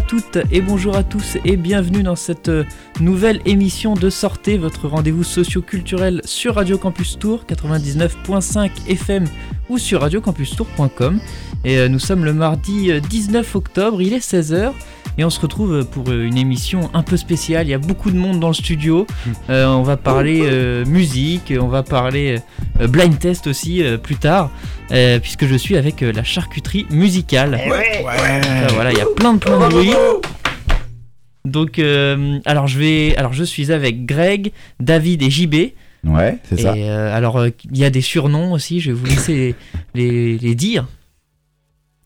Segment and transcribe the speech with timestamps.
[0.00, 2.50] À toutes et bonjour à tous et bienvenue dans cette
[3.00, 9.26] nouvelle émission de Sortez, votre rendez-vous socio-culturel sur Radio Campus Tour 99.5 FM
[9.70, 11.20] ou sur radiocampustour.com.
[11.64, 14.72] Et euh, nous sommes le mardi 19 euh, octobre, il est 16h
[15.18, 17.66] et on se retrouve pour une émission un peu spéciale.
[17.66, 19.06] Il y a beaucoup de monde dans le studio.
[19.48, 22.38] on va parler musique, on va parler
[22.78, 24.50] blind test aussi plus tard.
[24.92, 27.60] Euh, puisque je suis avec euh, la charcuterie musicale.
[27.64, 28.04] Eh ouais.
[28.74, 29.92] voilà, il y a plein de plein de bruit.
[31.44, 35.54] Donc, euh, alors je vais, alors je suis avec Greg, David et JB.
[36.04, 36.72] Ouais, c'est ça.
[36.72, 38.80] alors, il y a des surnoms aussi.
[38.80, 39.54] Je vais vous laisser
[39.94, 40.86] les, les, dire.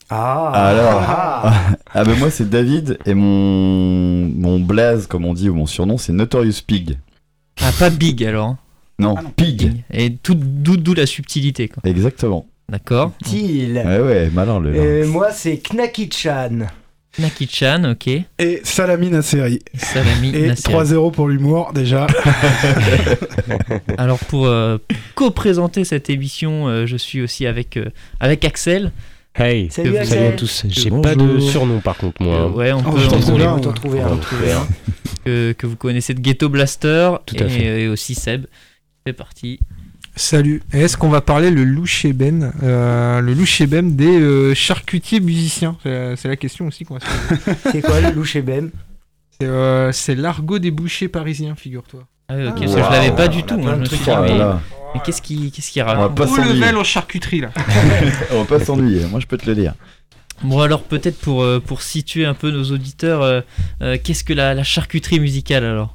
[0.09, 0.51] Ah.
[0.53, 1.53] Alors, ah,
[1.93, 5.97] ah ben moi c'est David et mon mon blaze comme on dit ou mon surnom
[5.97, 6.97] c'est Notorious Pig.
[7.59, 8.55] Ah pas Big alors.
[8.99, 9.83] Non, ah Pig.
[9.91, 11.81] Et tout d'où la subtilité quoi.
[11.85, 12.45] Exactement.
[12.69, 13.11] D'accord.
[13.23, 13.77] Til.
[13.85, 14.75] Ouais, ouais, malin le.
[14.75, 16.67] Et moi, c'est Knaki-chan.
[17.19, 18.07] Knaki-chan, ok.
[18.39, 19.59] Et Salami Nasseri.
[19.75, 22.07] Salami Et 3-0 pour l'humour, déjà.
[23.97, 24.77] Alors, pour euh,
[25.15, 28.91] co-présenter cette émission, euh, je suis aussi avec, euh, avec Axel.
[29.33, 30.33] Hey, salut, Axel.
[30.33, 30.65] à tous.
[30.67, 32.49] J'ai pas de surnom par contre, moi.
[32.51, 33.59] ouais, on oh, peut, en trouver un.
[33.59, 34.67] trouver un.
[35.25, 37.83] que, que, vous connaissez de Ghetto Blaster Tout à fait.
[37.83, 38.45] et aussi Seb.
[39.05, 39.59] C'est parti.
[40.17, 40.63] Salut.
[40.71, 45.77] Est-ce qu'on va parler le louchébem, euh, le louchébem des euh, charcutiers musiciens?
[45.83, 48.71] C'est la question aussi qu'on va se C'est quoi le louchébem
[49.43, 52.07] euh, C'est l'argot des bouchers parisiens, figure-toi.
[52.29, 53.57] Ah ok, je l'avais pas du tout.
[53.57, 57.41] Moi, je me suis dit, mais, qu'est-ce qui, qu'est-ce qui raconte Tout level en charcuterie
[57.41, 57.49] là?
[58.31, 59.05] On va pas s'ennuyer.
[59.07, 59.73] Moi, je peux te le dire.
[60.43, 63.43] Bon alors peut-être pour, pour situer un peu nos auditeurs,
[63.79, 65.94] qu'est-ce que la, la charcuterie musicale alors?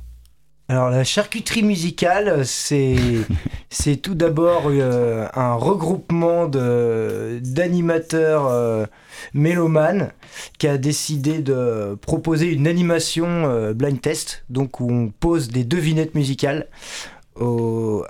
[0.71, 2.95] Alors la charcuterie musicale, c'est
[3.71, 8.87] c'est tout d'abord euh, un regroupement d'animateurs euh,
[9.35, 10.13] mélomanes
[10.59, 15.65] qui a décidé de proposer une animation euh, blind test, donc où on pose des
[15.65, 16.69] devinettes musicales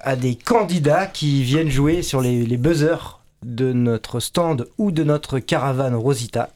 [0.03, 5.05] à des candidats qui viennent jouer sur les, les buzzers de notre stand ou de
[5.05, 6.51] notre caravane Rosita.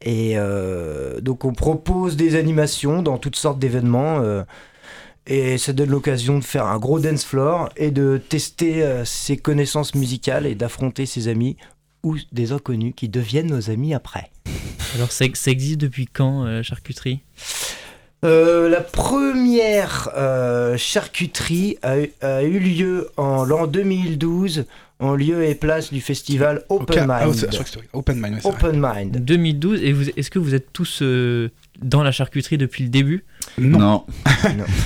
[0.00, 0.36] Et
[1.20, 4.22] donc on propose des animations dans toutes sortes d'événements.
[5.26, 9.38] Et ça donne l'occasion de faire un gros dance floor et de tester euh, ses
[9.38, 11.56] connaissances musicales et d'affronter ses amis
[12.02, 14.30] ou des inconnus qui deviennent nos amis après.
[14.94, 17.20] Alors ça, existe depuis quand, la euh, charcuterie?
[18.24, 20.10] Euh, la première
[20.76, 24.66] charcuterie a, eu lieu en l'an 2012
[25.00, 27.50] en lieu et place du festival Open ah, Mind.
[27.92, 28.40] Open Mind.
[28.44, 29.24] Open Mind.
[29.24, 29.82] 2012.
[29.82, 31.02] Et est-ce que vous êtes tous
[31.84, 33.24] dans la charcuterie depuis le début
[33.58, 33.78] Non.
[33.78, 34.04] non.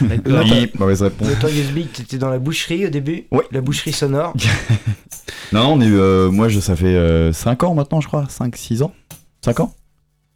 [0.27, 1.29] oui, mauvaise réponse.
[1.41, 3.45] Toi, tu étais dans la boucherie au début Oui.
[3.53, 4.35] La boucherie sonore
[5.53, 8.27] Non, on est, euh, moi, je, ça fait 5 euh, ans maintenant, je crois.
[8.29, 8.93] 5, 6 ans
[9.45, 9.75] 5 ans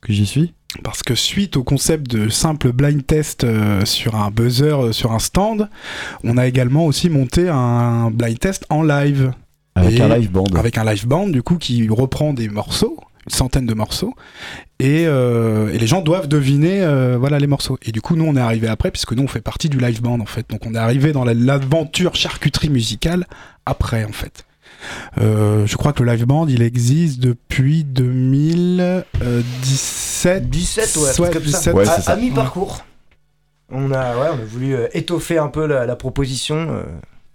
[0.00, 0.54] que j'y suis.
[0.82, 5.18] Parce que suite au concept de simple blind test euh, sur un buzzer, sur un
[5.18, 5.68] stand,
[6.24, 9.32] on a également aussi monté un blind test en live.
[9.74, 10.44] Avec un live band.
[10.56, 14.14] Avec un live band, du coup, qui reprend des morceaux une centaine de morceaux.
[14.78, 17.78] Et, euh, et les gens doivent deviner euh, voilà les morceaux.
[17.82, 20.02] Et du coup nous on est arrivé après puisque nous on fait partie du live
[20.02, 20.50] band en fait.
[20.50, 23.26] Donc on est arrivé dans l'aventure charcuterie musicale
[23.64, 24.44] après en fait.
[25.18, 31.72] Euh, je crois que le live band il existe depuis 2017 17 ouais, comme ça.
[31.72, 32.84] Ouais, à, mi parcours
[33.70, 36.82] on a ouais, on a voulu étoffer un peu la, la proposition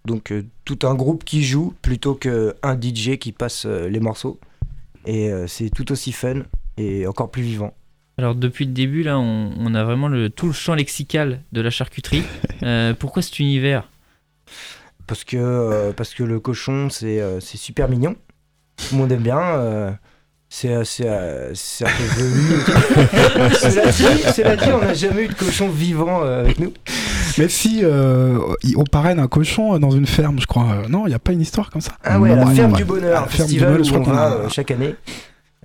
[0.04, 0.34] donc
[0.66, 4.42] tout un groupe qui joue plutôt qu'un DJ qui passe les morceaux
[5.08, 6.44] et euh, c'est tout aussi fun
[6.78, 7.74] et encore plus vivant.
[8.20, 11.72] Alors depuis le début, là, on, a vraiment le, tout le champ lexical de la
[11.72, 12.24] charcuterie.
[12.64, 13.88] Euh, pourquoi cet univers?
[15.06, 18.16] Parce que, euh, parce que le cochon, c'est super mignon.
[18.78, 20.00] Tout le monde aime bien.
[20.50, 21.52] c'est assez un
[21.86, 22.62] peu velu.
[24.34, 26.74] cela, dit, on n'a jamais eu de cochon vivant avec nous.
[27.38, 30.84] Mais si on parraine un cochon dans une ferme, je crois.
[30.90, 31.94] non, il n'y a pas une histoire comme ça.
[32.04, 34.96] Ah ouais, la ferme du bonheur, un festival où on va chaque année.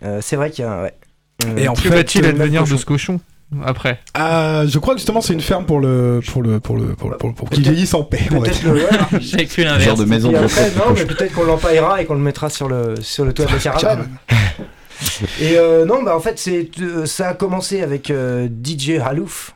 [0.05, 0.83] Euh, c'est vrai qu'il y a.
[0.83, 0.95] Ouais.
[1.47, 3.21] Euh, Et en fait, va-t-il advenir de ce cochon
[3.65, 4.01] après?
[4.15, 7.35] Ah, Je crois que justement c'est une ferme pour le pour le pour le pour,
[7.35, 8.25] pour, qu'il vieillisse en paix.
[8.31, 8.87] Peut-être le
[9.21, 9.85] J'ai cru l'inverse.
[9.85, 12.69] Genre de maison de après, non, mais peut-être qu'on l'empaillera et qu'on le mettra sur
[12.69, 14.09] le sur le toit de la caravane.
[15.41, 16.71] et euh, non, bah en fait c'est
[17.05, 19.53] ça a commencé avec DJ Halouf.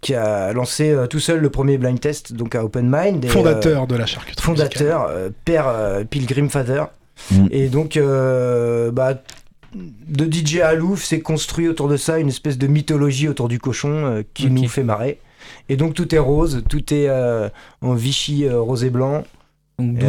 [0.00, 3.26] Qui a lancé tout seul le premier blind test donc à Open Mind.
[3.26, 4.44] fondateur de la charcuterie.
[4.44, 5.10] Fondateur,
[5.44, 5.72] père
[6.08, 6.84] Pilgrim Father.
[7.30, 7.46] Mm.
[7.50, 9.22] Et donc, euh, bah,
[9.74, 13.90] de DJ Alouf s'est construit autour de ça une espèce de mythologie autour du cochon
[13.90, 15.18] euh, qui nous fait marrer.
[15.68, 17.48] Et donc tout est rose, tout est euh,
[17.80, 19.24] en Vichy rose et blanc.
[19.78, 20.02] Il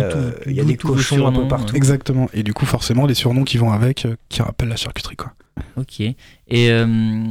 [0.48, 1.76] y a des cochons un peu partout.
[1.76, 2.28] Exactement.
[2.34, 5.34] Et du coup, forcément, les surnoms qui vont avec, qui rappellent la charcuterie, quoi.
[5.76, 6.00] Ok.
[6.00, 6.16] Et
[6.72, 7.24] euh,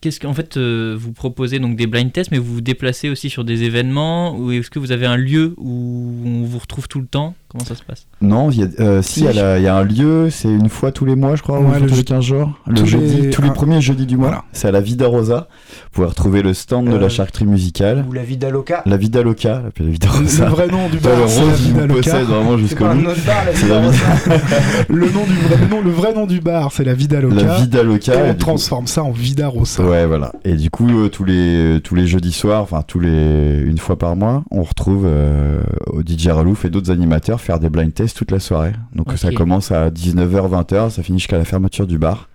[0.00, 3.30] qu'est-ce qu'en fait euh, vous proposez donc des blind tests, mais vous vous déplacez aussi
[3.30, 7.00] sur des événements ou est-ce que vous avez un lieu où on vous retrouve tout
[7.00, 7.34] le temps?
[7.50, 9.66] Comment ça se passe Non, il y a, euh, si, y a la- il y,
[9.66, 11.94] a un lieu, c'est une fois tous les mois, je crois, Ouais, ou le tous
[11.94, 12.52] les je- 15 jours.
[12.68, 14.28] Le tous jeudi, les- tous les premiers jeudis du mois.
[14.28, 14.44] Voilà.
[14.52, 15.48] C'est à la Vida Rosa.
[15.82, 18.04] Vous pouvez retrouver le stand de Euh, la charcuterie musicale.
[18.08, 18.82] Ou la Vida Loca.
[18.86, 20.48] La Vida Loca, la Vida Le Rosa.
[20.48, 21.94] vrai nom du bar, le c'est la Vida Loca.
[22.02, 23.06] possède vraiment C'est jusqu'au pas un bout.
[23.08, 23.98] autre bar, la C'est Vida la Rosa.
[24.88, 27.34] Le nom du vrai nom, le vrai nom du bar, c'est la Vida Loca.
[27.34, 28.14] La Vida Loca.
[28.14, 29.82] et et on coup- transforme ça en Vida Rosa.
[29.82, 30.32] Ouais, voilà.
[30.44, 33.98] Et du coup, euh, tous les tous les jeudis soirs, enfin tous les une fois
[33.98, 38.16] par mois, on retrouve euh, au DJ Ralouf et d'autres animateurs faire des blind tests
[38.16, 38.72] toute la soirée.
[38.94, 42.28] Donc ça commence à 19h, 20h, ça finit jusqu'à la fermeture du bar.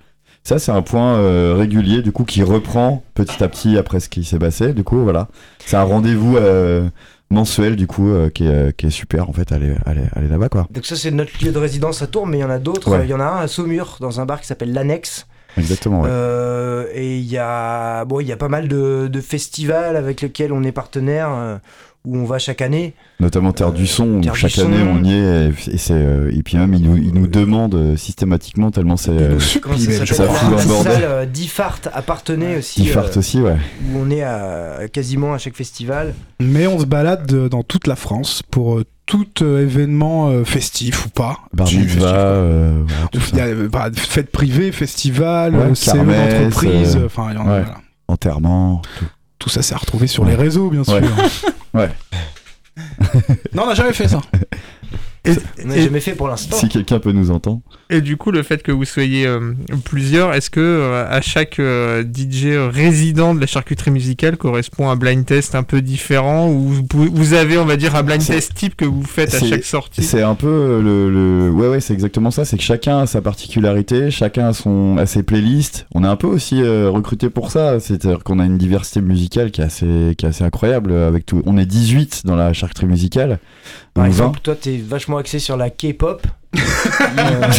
[0.43, 4.09] Ça, c'est un point euh, régulier, du coup, qui reprend petit à petit après ce
[4.09, 4.73] qui s'est passé.
[4.73, 5.27] Du coup, voilà.
[5.65, 6.87] C'est un rendez-vous euh,
[7.31, 10.49] mensuel, du coup, euh, qui, est, qui est super, en fait, aller, aller, aller là-bas,
[10.49, 10.67] quoi.
[10.69, 12.91] Donc ça c'est notre lieu de résidence à Tours, mais il y en a d'autres.
[12.91, 13.05] Ouais.
[13.05, 15.25] Il y en a un à Saumur, dans un bar qui s'appelle l'Annexe.
[15.57, 16.09] Exactement, ouais.
[16.11, 20.21] Euh, et il y a bon, il y a pas mal de, de festivals avec
[20.21, 21.57] lesquels on est partenaire, euh,
[22.05, 22.93] où on va chaque année.
[23.19, 24.65] Notamment Terre du Son, où Terre chaque Son.
[24.65, 27.75] année on y est, et, c'est, euh, et puis même ils nous, ils nous demandent
[27.75, 29.11] euh, systématiquement tellement c'est.
[29.11, 30.93] Euh, ça ça fout la bordel.
[30.93, 33.55] salle euh, d'Ifart appartenait aussi, ils euh, fartent aussi, ouais.
[33.93, 36.13] où on est à, quasiment à chaque festival.
[36.39, 40.43] Mais on se balade euh, dans toute la France pour euh, tout euh, événement euh,
[40.43, 41.37] festif ou pas.
[41.53, 42.83] Bar mitzvah, euh,
[43.37, 47.47] euh, bah, fêtes privées, festivals, Ouais, euh, CE kermesse, d'entreprise, euh, enfin il y en
[47.47, 47.61] a, ouais.
[47.61, 47.77] voilà.
[48.07, 49.05] Enterrement, tout.
[49.37, 50.29] Tout ça s'est retrouvé sur Ouais.
[50.29, 50.99] les réseaux, bien sûr.
[51.75, 51.89] Ouais.
[53.53, 54.21] Non, on n'a jamais fait ça.
[55.63, 56.55] On n'a jamais fait pour l'instant.
[56.55, 57.61] Si quelqu'un peut nous entendre.
[57.91, 59.53] Et du coup, le fait que vous soyez euh,
[59.83, 64.95] plusieurs, est-ce que euh, à chaque euh, DJ résident de la charcuterie musicale correspond un
[64.95, 68.75] blind test un peu différent ou vous, avez, on va dire, un blind test type
[68.75, 70.01] que vous faites à chaque sortie?
[70.01, 72.43] C'est un peu le, le- ouais ouais c'est exactement ça.
[72.43, 75.85] C'est que chacun a sa particularité chacun a son a ses playlists.
[75.93, 77.79] On est un peu aussi euh, recruté pour ça.
[77.79, 81.43] C'est-à-dire qu'on a une diversité musicale qui est assez qui est assez incroyable avec tout.
[81.45, 83.37] On est 18 dans la charcuterie musicale.
[83.93, 86.25] Par exemple, toi, t'es vachement axé sur la K-pop.
[86.85, 87.51] Euh,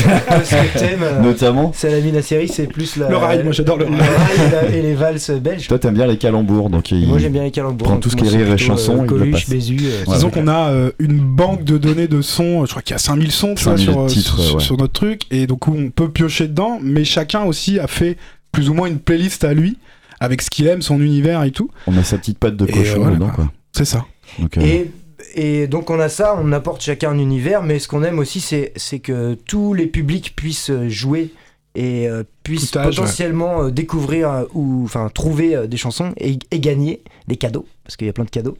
[0.44, 3.08] ce que t'aimes, 20, euh, notamment c'est la la série, c'est plus la.
[3.08, 4.00] Le rail, moi, j'adore le le rail.
[4.46, 5.66] et, la- et les valses belges.
[5.68, 7.88] toi t'aimes bien les calembours donc il- Moi j'aime bien les calembours.
[7.88, 9.32] donc tout ce moi, qui est c'est rire et plutôt, chanson, euh, il le Coluche,
[9.32, 9.50] passe.
[9.50, 9.76] Bézu.
[9.82, 10.32] euh, Ouais, Disons ouais.
[10.32, 13.32] qu'on a euh, une banque de données de sons, je crois qu'il y a 5000
[13.32, 14.62] sons tu vois, 5000 sur, euh, titres, sur, ouais.
[14.62, 18.16] sur notre truc, et donc on peut piocher dedans, mais chacun aussi a fait
[18.52, 19.78] plus ou moins une playlist à lui,
[20.20, 21.70] avec ce qu'il aime, son univers et tout.
[21.86, 23.34] on a sa petite patte de Et, cochon euh, voilà, dedans quoi.
[23.44, 24.04] quoi C'est ça.
[24.38, 24.90] donc euh, Et,
[25.36, 28.40] et donc on a ça, on apporte chacun un univers, mais ce qu'on aime aussi,
[28.40, 31.30] c'est que tous les publics puissent jouer
[31.76, 36.38] et euh, puissent âge, potentiellement euh, découvrir euh, ou enfin trouver euh, des chansons et,
[36.50, 38.56] et gagner des cadeaux, parce qu'il y a plein de cadeaux.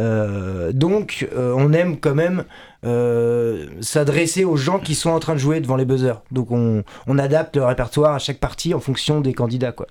[0.00, 2.44] Euh, donc euh, on aime quand même
[2.84, 6.22] euh, s'adresser aux gens qui sont en train de jouer devant les buzzers.
[6.32, 9.70] Donc on, on adapte le répertoire à chaque partie en fonction des candidats.
[9.70, 9.86] Quoi.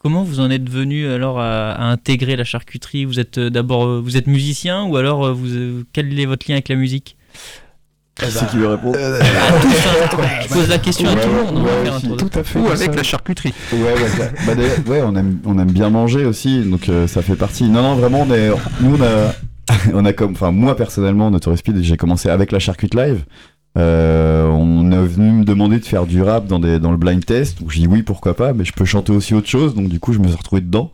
[0.00, 3.04] Comment vous en êtes venu alors à, à intégrer la charcuterie?
[3.04, 6.46] Vous êtes euh, d'abord euh, vous êtes musicien ou alors euh, vous quel est votre
[6.48, 7.16] lien avec la musique?
[8.20, 9.20] C'est qui veut répondre Euh,
[10.42, 11.64] Je pose la question à tout le monde.
[11.64, 12.58] ouais, de- Tout à fait.
[12.58, 12.96] Ou avec ça.
[12.96, 16.88] la charcuterie Ouais, ouais, ça- bah, ouais, on aime, on aime bien manger aussi, donc
[16.88, 17.64] euh, ça fait partie.
[17.68, 18.50] Non, non, vraiment, on est,
[18.80, 19.32] nous, on a,
[19.94, 23.24] on a comme, enfin, moi personnellement, Notorious Speed, j'ai commencé avec la charcute live.
[23.78, 27.24] Euh, on est venu me demander de faire du rap dans, des, dans le blind
[27.24, 27.60] test.
[27.60, 29.74] Donc j'ai dit oui, pourquoi pas, mais je peux chanter aussi autre chose.
[29.74, 30.90] Donc du coup, je me suis retrouvé dedans.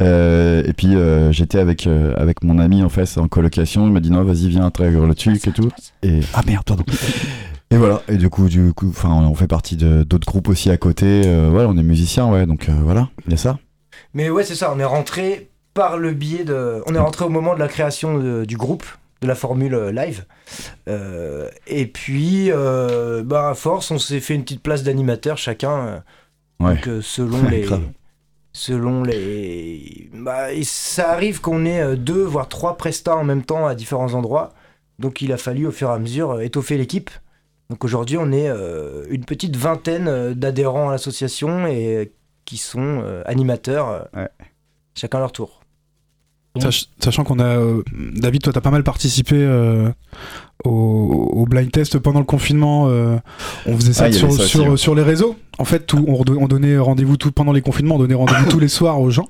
[0.00, 3.86] Euh, et puis euh, j'étais avec, euh, avec mon ami en face en colocation.
[3.86, 5.68] Il m'a dit non, vas-y, viens, intègre le truc et tout.
[6.02, 6.84] Et ah merde, pardon.
[7.70, 8.02] Et voilà.
[8.08, 11.22] Et du coup, du coup, enfin, on fait partie de- d'autres groupes aussi à côté.
[11.26, 12.46] Euh, voilà, on est musiciens, ouais.
[12.46, 13.58] Donc euh, voilà, il y a ça.
[14.12, 16.82] Mais ouais, c'est ça, on est rentré par le biais de.
[16.86, 18.84] On est rentré au moment de la création de- du groupe,
[19.24, 20.24] de la formule euh, live.
[20.88, 26.04] Euh, et puis, euh, bah, à force, on s'est fait une petite place d'animateur chacun.
[26.60, 26.74] Ouais.
[26.74, 27.66] Donc, selon les.
[28.52, 30.08] Selon les.
[30.14, 34.54] Bah, ça arrive qu'on ait deux, voire trois prestats en même temps à différents endroits.
[35.00, 37.10] Donc, il a fallu au fur et à mesure étoffer l'équipe.
[37.70, 38.48] Donc, aujourd'hui, on est
[39.10, 42.12] une petite vingtaine d'adhérents à l'association et
[42.44, 44.28] qui sont animateurs, Ouais.
[44.94, 45.63] chacun leur tour.
[46.60, 47.44] Sach- sachant qu'on a.
[47.58, 49.90] euh, David, toi, t'as pas mal participé euh,
[50.64, 52.86] au, au blind test pendant le confinement.
[52.88, 53.16] euh,
[53.66, 55.36] on faisait ça, Ah, sur, ça aussi, sur, les réseaux.
[55.58, 58.66] En fait, tout, on, donnait rendez-vous tout, pendant les confinements, on donnait rendez-vous tous les
[58.68, 59.28] soirs aux gens.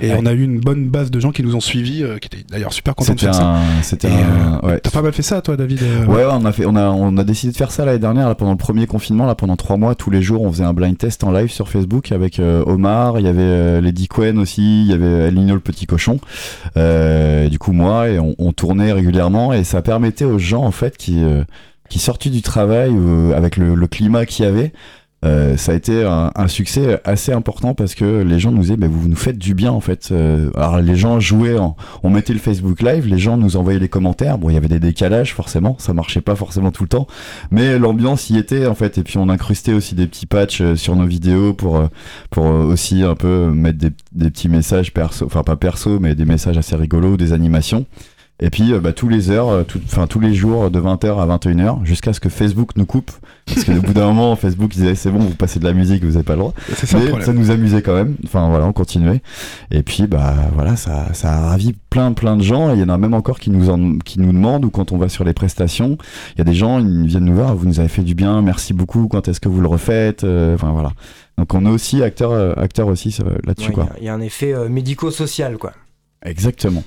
[0.00, 0.18] Et Ouais.
[0.20, 2.44] on a eu une bonne base de gens qui nous ont suivis, euh, qui étaient
[2.50, 3.44] d'ailleurs super contents de faire ça.
[3.56, 4.80] un, c'était ouais.
[4.80, 7.16] T'as pas mal fait ça, toi, David euh, Ouais, on a fait, on a, on
[7.18, 9.76] a décidé de faire ça l'année dernière, là, pendant le premier confinement, là, pendant trois
[9.76, 12.64] mois, tous les jours, on faisait un blind test en live sur Facebook avec euh,
[12.66, 16.18] Omar, il y avait euh, Lady Quen aussi, il y avait Lino le petit cochon,
[16.76, 20.72] euh, du coup moi, et on, on tournait régulièrement, et ça permettait aux gens en
[20.72, 21.42] fait qui, euh,
[21.88, 24.72] qui sortaient du travail euh, avec le, climat qu'il y avait,
[25.24, 28.86] euh, ça a été un, succès assez important parce que les gens nous disaient, bah,
[28.88, 30.14] vous nous faites du bien en fait.
[30.54, 31.74] Alors les gens jouaient, en-
[32.04, 34.38] on mettait le Facebook Live, les gens nous envoyaient les commentaires.
[34.38, 37.08] Bon, il y avait des décalages forcément, ça marchait pas forcément tout le temps,
[37.50, 38.96] mais l'ambiance y était en fait.
[38.96, 41.82] Et puis on incrustait aussi des petits patchs sur nos vidéos pour
[42.30, 46.24] pour aussi un peu mettre des, des petits messages perso, enfin pas perso, mais des
[46.26, 47.86] messages assez rigolos, des animations.
[48.42, 51.26] Et puis euh, bah, tous les heures, euh, enfin tous les jours de 20h à
[51.38, 53.10] 21h, jusqu'à ce que Facebook nous coupe.
[53.46, 56.16] Parce qu'au bout d'un moment, Facebook disait c'est bon, vous passez de la musique, vous
[56.16, 56.54] avez pas le droit.
[56.74, 58.16] C'est ça Mais ça nous amusait quand même.
[58.24, 59.20] Enfin voilà, on continuait.
[59.70, 62.70] Et puis bah voilà, ça, ça a ravi plein plein de gens.
[62.70, 64.92] Et il y en a même encore qui nous en, qui nous demandent ou quand
[64.92, 65.98] on va sur les prestations,
[66.34, 67.54] il y a des gens ils viennent nous voir.
[67.54, 69.06] Vous nous avez fait du bien, merci beaucoup.
[69.08, 70.92] Quand est-ce que vous le refaites Euh, Enfin voilà.
[71.36, 73.16] Donc on est aussi acteur acteur aussi
[73.46, 73.84] là-dessus Ouais, Il quoi.
[73.84, 75.72] y a- il y, a un effet euh, médico-social, quoi.
[76.24, 76.84] Exactement.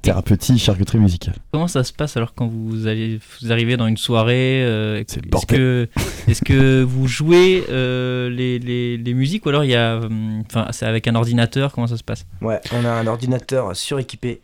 [0.00, 1.34] Thérapeutique, charcuterie musicale.
[1.52, 5.20] Comment ça se passe alors quand vous allez vous arrivez dans une soirée euh, C'est
[5.20, 5.58] le Est-ce bordel.
[5.58, 5.88] que
[6.30, 10.42] est-ce que vous jouez euh, les, les, les musiques ou alors il y a hum,
[10.46, 12.24] enfin c'est avec un ordinateur comment ça se passe?
[12.40, 14.40] Ouais, on a un ordinateur suréquipé.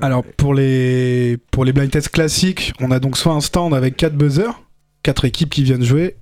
[0.00, 3.96] Alors pour les pour les blind tests classiques, on a donc soit un stand avec
[3.96, 4.62] 4 buzzers,
[5.02, 6.16] 4 équipes qui viennent jouer,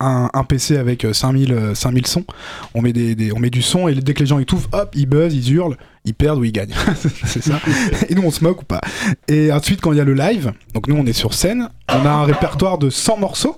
[0.00, 2.24] un, un PC avec euh, 5000 euh, 5000 sons.
[2.74, 4.68] On met des, des- on met du son et dès que les gens ils touffent,
[4.72, 6.74] hop, ils buzzent, ils hurlent, ils perdent ou ils gagnent.
[7.24, 7.60] c'est ça.
[8.08, 8.80] Et nous on se moque ou pas.
[9.28, 12.04] Et ensuite quand il y a le live, donc nous on est sur scène, on
[12.04, 13.56] a un répertoire de 100 morceaux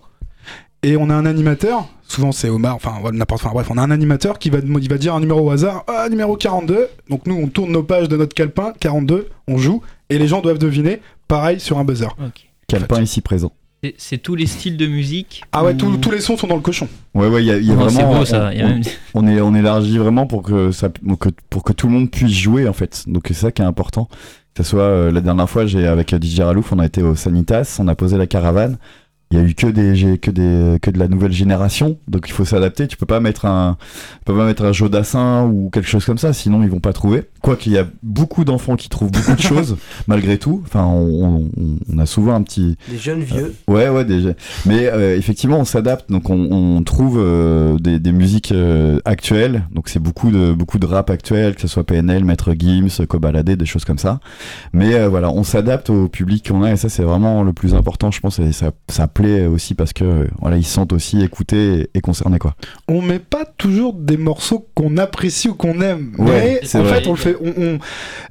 [0.83, 3.83] et on a un animateur, souvent c'est Omar, enfin voilà, n'importe enfin bref, on a
[3.83, 6.89] un animateur qui va il va dire un numéro au hasard, ah numéro 42.
[7.11, 10.43] Donc nous on tourne nos pages de notre calepin 42, on joue et les gens
[10.43, 12.15] doivent deviner pareil sur un buzzer.
[12.25, 12.47] Ok.
[12.69, 13.53] Calepin ici présent.
[13.99, 16.57] C'est- tous les styles de musique Ah ouais, ou- tous- tous les sons sont dans
[16.57, 16.89] le cochon.
[17.15, 18.19] Ouais ouais, il y a, il y a Oh, c'est vraiment.
[18.19, 18.47] beau ça.
[18.49, 18.83] on- il y a on- même-
[19.15, 22.33] on est on élargit vraiment pour que ça que, pour que tout le monde puisse
[22.33, 24.09] jouer en fait donc c'est ça qui est important
[24.55, 27.03] que ce soit euh, la dernière fois j'ai avec euh, DJ Ralouf on a été
[27.03, 28.79] au Sanitas on a posé la caravane
[29.31, 32.33] il y a eu que des que des que de la nouvelle génération donc il
[32.33, 35.89] faut s'adapter tu peux pas mettre un tu peux pas mettre un Jodassin ou quelque
[35.89, 38.89] chose comme ça sinon ils vont pas trouver quoi qu'il y a beaucoup d'enfants qui
[38.89, 42.99] trouvent beaucoup de choses malgré tout enfin on, on, on a souvent un petit Des
[42.99, 43.55] jeunes vieux.
[43.69, 44.31] Ouais, ouais, déjà.
[44.65, 46.11] Mais euh, effectivement, on s'adapte.
[46.11, 49.65] Donc, on, on trouve euh, des, des musiques euh, actuelles.
[49.73, 53.51] Donc, c'est beaucoup de beaucoup de rap actuel, que ce soit PNL, Maître Gims, Kobalade,
[53.51, 54.21] des choses comme ça.
[54.73, 57.75] Mais euh, voilà, on s'adapte au public qu'on a, et ça, c'est vraiment le plus
[57.75, 58.39] important, je pense.
[58.39, 62.01] Et ça, ça plaît aussi parce que euh, voilà, ils se sentent aussi écoutés et,
[62.01, 62.55] concernés, quoi.
[62.89, 66.13] On met pas toujours des morceaux qu'on apprécie ou qu'on aime.
[66.19, 67.01] Ouais, mais en vrai.
[67.01, 67.37] fait, on le fait.
[67.43, 67.79] On, on-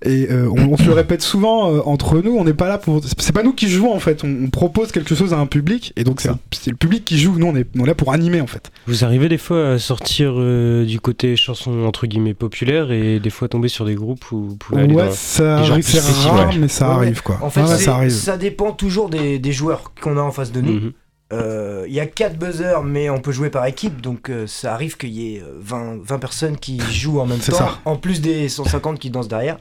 [0.08, 2.36] et euh, on, on se le répète souvent euh, entre nous.
[2.38, 3.02] On n'est pas là pour.
[3.18, 4.24] C'est pas nous qui jouons en fait.
[4.24, 7.36] On, on propose quelque chose à un public et donc c'est le public qui joue.
[7.38, 8.72] Nous, on est, on est là pour animer en fait.
[8.88, 13.30] Vous arrivez des fois à sortir euh, du côté chanson entre guillemets populaire et des
[13.30, 15.12] fois tomber sur des groupes où vous pouvez aller Ouais, dans...
[15.12, 15.84] ça arrive.
[15.86, 16.00] C'est
[16.30, 16.58] rare, ouais.
[16.60, 17.40] mais ça Ouais, arrive quoi.
[17.42, 18.12] En fait, ouais, ça arrive.
[18.12, 20.85] ça dépend toujours des, des joueurs qu'on a en face de nous.
[21.34, 24.74] Euh, Il y a 4 buzzers, mais on peut jouer par équipe, donc euh, ça
[24.74, 27.80] arrive qu'il y ait euh, 20, 20 personnes qui jouent en même temps, ça.
[27.86, 29.58] en plus des 150 qui dansent derrière.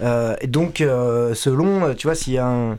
[0.00, 2.78] Euh, et donc, selon, tu vois, s'il y a un.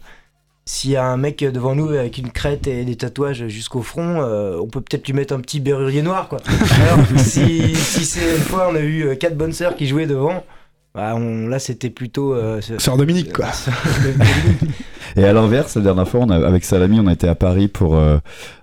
[0.67, 4.23] S'il y a un mec devant nous avec une crête et des tatouages jusqu'au front,
[4.23, 6.39] euh, on peut peut-être lui mettre un petit berrurier noir, quoi.
[6.81, 10.43] Alors, si, si c'est une fois on a eu quatre bonnes sœurs qui jouaient devant,
[10.95, 12.33] bah, on, là c'était plutôt.
[12.33, 13.47] euh, Sœur Dominique quoi.
[15.17, 17.67] Et à l'inverse, la dernière fois, on a, avec Salami, on a été à Paris
[17.69, 17.95] pour.
[17.95, 18.17] Euh,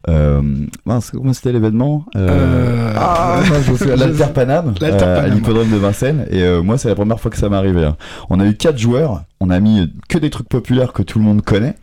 [0.08, 0.42] euh,
[0.84, 5.76] mince, comment c'était l'événement Euh, Ah, je me souviens, l'Alter Paname, euh, à l'hippodrome de
[5.76, 6.26] Vincennes.
[6.30, 7.84] Et euh, moi, c'est la première fois que ça m'est arrivé.
[7.84, 7.96] hein.
[8.28, 9.22] On a eu quatre joueurs.
[9.40, 11.74] On a mis que des trucs populaires que tout le monde connaît.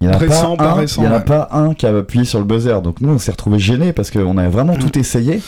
[0.00, 1.24] Il n'y en, a Récent, pas un- récent, il y en a ouais.
[1.24, 2.80] pas un qui a appuyé sur le buzzer.
[2.82, 4.78] Donc nous, on s'est retrouvés gênés parce qu'on avait vraiment Mm.
[4.78, 5.40] tout essayé.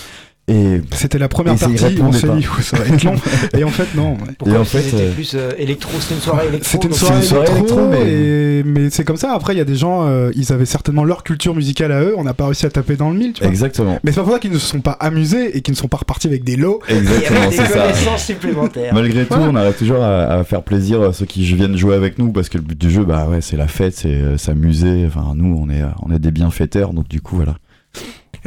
[0.46, 1.74] Et, C'était la première Et partie.
[2.02, 3.14] On s'est dit, ça va être long.
[3.56, 4.16] et en fait, non.
[4.38, 6.68] Pourquoi Et en fait, c'était euh, plus euh, électro, c'était une soirée électro.
[6.70, 9.32] C'était une soirée, une soirée électro, électro, mais- et- mais c'est comme ça.
[9.32, 12.14] Après, il y a des gens, euh, ils avaient certainement leur culture musicale à eux.
[12.18, 13.50] On n'a pas réussi à taper dans le mille, tu vois.
[13.50, 13.98] exactement.
[14.04, 15.88] Mais c'est pas pour ça qu'ils ne se sont pas amusés et qu'ils ne sont
[15.88, 16.80] pas repartis avec des lots.
[16.88, 17.78] Exactement, avait des ça.
[17.80, 18.92] connaissances supplémentaires.
[18.94, 22.18] Malgré tout, on arrive toujours à, à faire plaisir à ceux qui viennent jouer avec
[22.18, 25.04] nous parce que le but du jeu, bah ouais, c'est la fête, c'est euh, s'amuser.
[25.06, 27.54] Enfin, nous, on est, euh, on est des bienfaiteurs, donc du coup, voilà.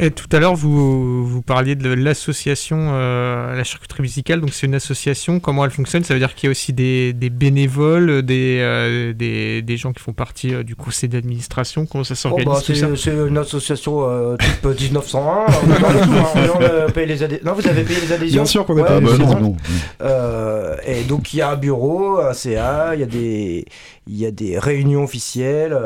[0.00, 4.40] Et tout à l'heure, vous, vous parliez de l'association, euh, la charcuterie musicale.
[4.40, 5.40] Donc, c'est une association.
[5.40, 6.04] Comment elle fonctionne?
[6.04, 9.92] Ça veut dire qu'il y a aussi des, des bénévoles, des, euh, des, des gens
[9.92, 11.84] qui font partie euh, du conseil d'administration.
[11.86, 15.20] Comment ça Oh, s'organise bah, c'est une association euh, type 1901.
[15.20, 16.90] on hein.
[16.94, 18.42] paye les Non, vous avez payé les adhésions?
[18.42, 19.56] Bien sûr qu'on a Ouais, payé bah les non.
[20.02, 23.64] Euh, et donc il y a un bureau, un CA, il y a des,
[24.06, 25.76] il y a des réunions officielles.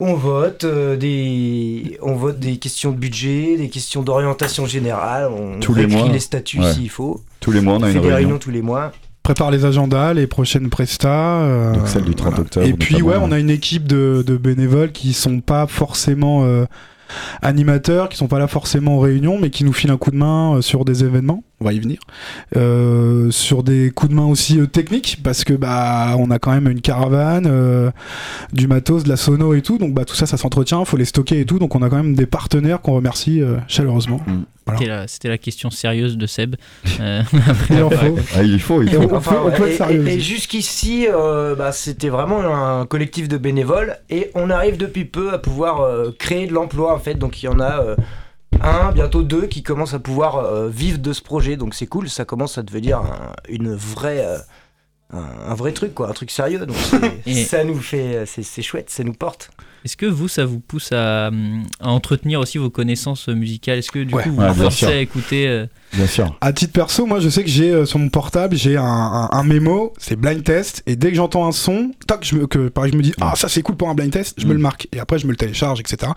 [0.00, 5.28] On vote euh, des, on vote des questions de budget, des questions d'orientation générale.
[5.30, 6.08] On Tous les mois.
[6.08, 6.72] les statuts Ouais.
[6.72, 7.20] s'il faut.
[7.40, 8.16] Tous les mois, on On a fait une des réunion.
[8.16, 8.92] réunions tous les mois.
[9.22, 11.42] Prépare les agendas, les prochaines prestas.
[11.42, 14.36] euh, Donc celle du 30 octobre, Et puis, ouais, on a une équipe de, de
[14.36, 16.44] bénévoles qui sont pas forcément.
[16.44, 16.64] euh,
[17.42, 20.16] animateurs qui sont pas là forcément en réunion, mais qui nous filent un coup de
[20.16, 21.42] main euh, sur des événements.
[21.62, 21.98] On va y venir.
[22.56, 26.52] Euh, sur des coups de main aussi euh, techniques, parce que bah on a quand
[26.52, 27.90] même une caravane, euh,
[28.54, 29.76] du matos, de la sono et tout.
[29.76, 30.82] Donc bah tout ça, ça s'entretient.
[30.86, 31.58] Faut les stocker et tout.
[31.58, 34.20] Donc on a quand même des partenaires qu'on remercie chaleureusement.
[34.24, 34.40] Voilà.
[34.72, 36.56] C'était la, c'était la question sérieuse de Seb.
[37.00, 37.22] Euh,
[37.68, 38.18] faut.
[38.36, 39.02] Ah, il faut, il Et faut.
[39.02, 40.20] on- peut- on peut être et- sérieux et, et aussi.
[40.20, 45.38] jusqu'ici, euh, bah, c'était vraiment un collectif de bénévoles et on arrive depuis peu à
[45.38, 47.14] pouvoir euh, créer de l'emploi en fait.
[47.14, 47.96] Donc il y en a euh,
[48.60, 51.56] un, bientôt deux qui commencent à pouvoir euh, vivre de ce projet.
[51.56, 54.38] Donc c'est cool, ça commence à devenir un- une vraie, euh,
[55.12, 56.66] un, vrai truc quoi, un truc sérieux.
[56.66, 56.76] Donc
[57.26, 59.50] Et- ça nous fait, c'est chouette, ça nous porte.
[59.84, 63.78] Est-ce que vous, ça vous pousse à, hum, à entretenir aussi vos connaissances musicales?
[63.78, 64.22] Est-ce que du Ouais.
[64.22, 66.36] coup, vous Ouais, vous forcez à écouter euh, Bien sûr.
[66.40, 69.28] À titre perso, moi je sais que j'ai euh, sur mon portable, j'ai un, un,
[69.32, 72.68] un mémo, c'est blind test, et dès que j'entends un son, tac, je me, que,
[72.68, 74.56] pareil, je me dis, ah ça c'est cool pour un blind test, je me Mm.
[74.56, 76.12] le marque, et après je me le télécharge, etc.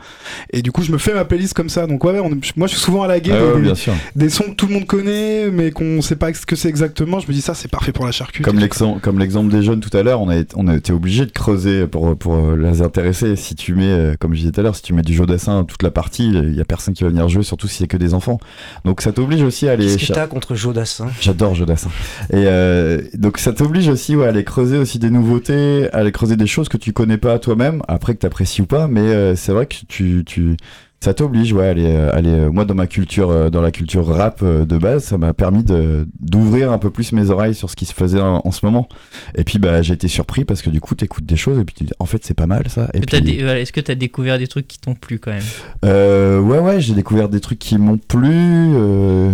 [0.51, 2.73] Et du coup je me fais ma playlist comme ça, donc ouais, on- moi je
[2.73, 3.93] suis souvent à la guerre Ah ouais, des, bien sûr.
[4.15, 7.19] des sons que tout le monde connaît, mais qu'on sait pas ce que c'est exactement,
[7.19, 8.43] je me dis ça c'est parfait pour la charcuterie.
[8.43, 10.91] Comme l'exemple, comme l'exemple des jeunes tout à l'heure, on a, été- on a été
[10.93, 13.35] obligé de creuser pour, pour euh, les intéresser.
[13.35, 15.63] Si tu mets, euh, comme je disais tout à l'heure, si tu mets du Jodassin
[15.63, 17.87] toute la partie, il y a personne qui va venir jouer, surtout s'il y a
[17.87, 18.39] que des enfants.
[18.85, 21.89] Donc ça t'oblige aussi à aller Qu'est-ce que t'as contre Jodassin J'adore Jodassin.
[22.31, 26.11] Et euh, donc ça t'oblige aussi ouais, à aller creuser aussi des nouveautés, à aller
[26.11, 29.35] creuser des choses que tu connais pas toi-même, après que t'apprécies ou pas, mais euh,
[29.35, 30.57] c'est vrai que tu, tu
[31.03, 33.71] ça t'oblige ouais, à aller, euh, aller euh, moi dans ma culture, euh, dans la
[33.71, 37.69] culture rap de base, ça m'a permis de d'ouvrir un peu plus mes oreilles sur
[37.69, 38.87] ce qui se faisait en, en ce moment.
[39.35, 41.75] Et puis bah j'ai été surpris parce que du coup t'écoutes des choses et puis
[41.75, 42.89] tu dis, en fait c'est pas mal ça.
[42.93, 44.95] Et que t'as puis, dé- voilà, Est-ce que tu as découvert des trucs qui t'ont
[44.95, 45.43] plu quand même?
[45.83, 48.29] Euh, ouais ouais j'ai découvert des trucs qui m'ont plu.
[48.31, 49.31] Euh,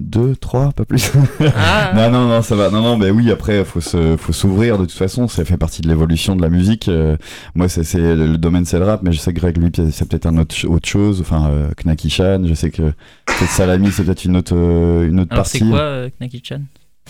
[0.00, 1.12] deux, trois, pas plus.
[1.56, 2.70] Ah Non, non, non, ça va.
[2.70, 5.28] Non, non, mais oui, après, faut se, faut s'ouvrir de toute façon.
[5.28, 6.88] Ça fait partie de l'évolution de la musique.
[6.88, 7.16] Euh,
[7.54, 10.08] moi, c'est, c'est le domaine, c'est le rap, mais je sais que Greg, lui, c'est
[10.08, 11.20] peut-être un autre, autre chose.
[11.20, 12.82] Enfin, euh, Knacky Chan, je sais que
[13.26, 15.58] peut-être Salami, c'est peut-être une autre, euh, une autre Alors partie.
[15.60, 16.60] c'est quoi, euh, Knaki-chan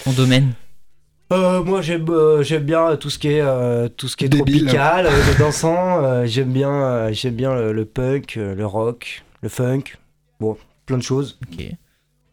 [0.05, 0.53] Ton domaine?
[1.33, 4.29] Euh, moi j'aime euh, j'aime bien tout ce qui est euh, tout ce qui est
[4.29, 4.59] Débile.
[4.67, 6.05] tropical, euh, le dansant.
[6.05, 9.85] euh, j'aime bien euh, j'aime bien le, le punk, euh, le rock, le funk.
[10.39, 11.39] Bon, plein de choses.
[11.51, 11.65] Ok.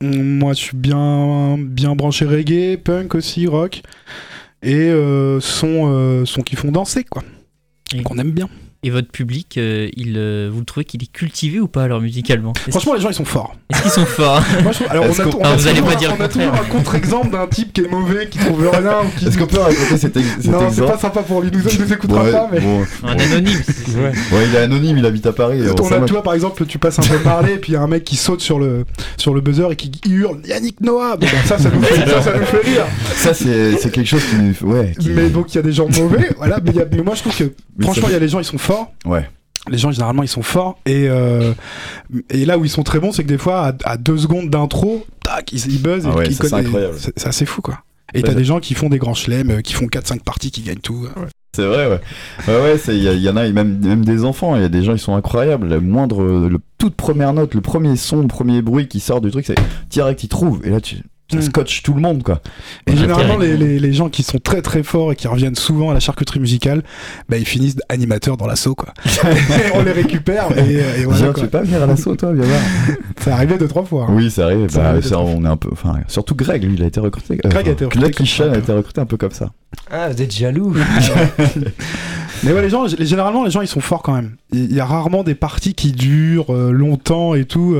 [0.01, 3.81] Moi, je suis bien, bien branché reggae, punk aussi, rock,
[4.63, 7.23] et euh, sons, euh, sons qui font danser, quoi.
[7.93, 8.49] Et- Qu'on aime bien.
[8.83, 12.01] Et votre public, euh, il, euh, vous le trouvez qu'il est cultivé ou pas alors
[12.01, 12.51] musicalement?
[12.71, 13.55] Franchement, les gens, ils sont forts.
[13.69, 14.41] Est-ce qu'ils sont forts?
[14.63, 16.09] Moi, je trouve- alors, on a, qu'on- on a Alors, vous allez toujours, pas dire
[16.09, 16.65] le on a toujours contraire.
[16.65, 19.27] un contre-exemple d'un type qui est mauvais, qui trouve rien, ou qui...
[19.27, 21.59] Est-ce qu'on peut raconter cet, ex- cet Non, c'est exemple pas sympa pour lui, nous,
[21.59, 22.59] il nous écoutera Ouais, pas, mais...
[22.59, 23.59] bon, Un anonyme
[23.97, 24.11] Ouais.
[24.31, 25.61] ouais, il est anonyme, il habite à Paris.
[25.61, 27.77] on a, tu vois, par exemple, tu passes un peu parler, et puis il y
[27.77, 31.17] a un mec qui saute sur le, sur le buzzer et qui hurle Yannick Noah
[31.17, 32.85] Bon, bah, ça, ça nous fait, ça, ça nous fait rire.
[33.15, 35.71] Ça, c'est, c'est quelque chose qui, nous- ouais, qui- Mais donc, il y a des
[35.71, 36.57] gens mauvais, voilà.
[36.65, 38.39] Mais, il y a- mais moi, je trouve que, franchement, il y a des gens,
[38.39, 38.70] ils sont forts.
[39.05, 39.29] Ouais.
[39.69, 40.79] Les gens, généralement, ils sont forts.
[40.87, 41.53] Et, euh,
[42.31, 44.49] et là où ils sont très bons, c'est que des fois, à, à deux secondes
[44.49, 46.07] d'intro, tac, ils, ils buzzent.
[46.07, 46.95] Ah et ouais, qu'ils ça, c'est connaissent- incroyable.
[46.99, 47.79] C'est c'est assez fou, quoi.
[48.13, 50.61] Et t'as des gens qui font des grands chelems, euh, qui font 4-5 parties, qui
[50.63, 51.07] gagnent tout.
[51.55, 51.99] C'est vrai, ouais.
[52.47, 54.99] Ouais, il y, en a, même, même des enfants, il y a des gens, ils
[54.99, 55.67] sont incroyables.
[55.67, 59.31] La moindre, le toute première note, le premier son, le premier bruit qui sort du
[59.31, 59.55] truc, c'est
[59.89, 60.61] direct, ils trouvent.
[60.65, 60.97] Et là, tu,
[61.31, 61.41] ça Mm.
[61.41, 62.41] scotche tout le monde, quoi.
[62.87, 65.89] Et généralement, les, les, les gens qui sont très très forts et qui reviennent souvent
[65.91, 66.83] à la charcuterie musicale,
[67.29, 68.93] bah, ils finissent animateurs dans l'assaut, quoi.
[69.73, 71.43] On les récupère et, et voilà, Viens, tu quoi.
[71.43, 72.59] veux pas venir à l'assaut, toi, viens voir.
[73.21, 74.05] C'est arrivé deux, trois fois.
[74.09, 74.13] hein.
[74.15, 74.69] Oui, ça arrive.
[74.69, 77.39] Ça Bah, arrive on est un peu, enfin, surtout Greg, lui, il a été recruté.
[77.45, 79.51] euh, Greg a été recruté ça, a un été recruté un peu comme ça.
[79.89, 80.75] Ah, vous êtes jaloux.
[82.43, 84.35] Mais ouais, les gens, les- généralement, les gens, ils sont forts quand même.
[84.51, 87.75] Il y a rarement des parties qui durent euh, longtemps et tout.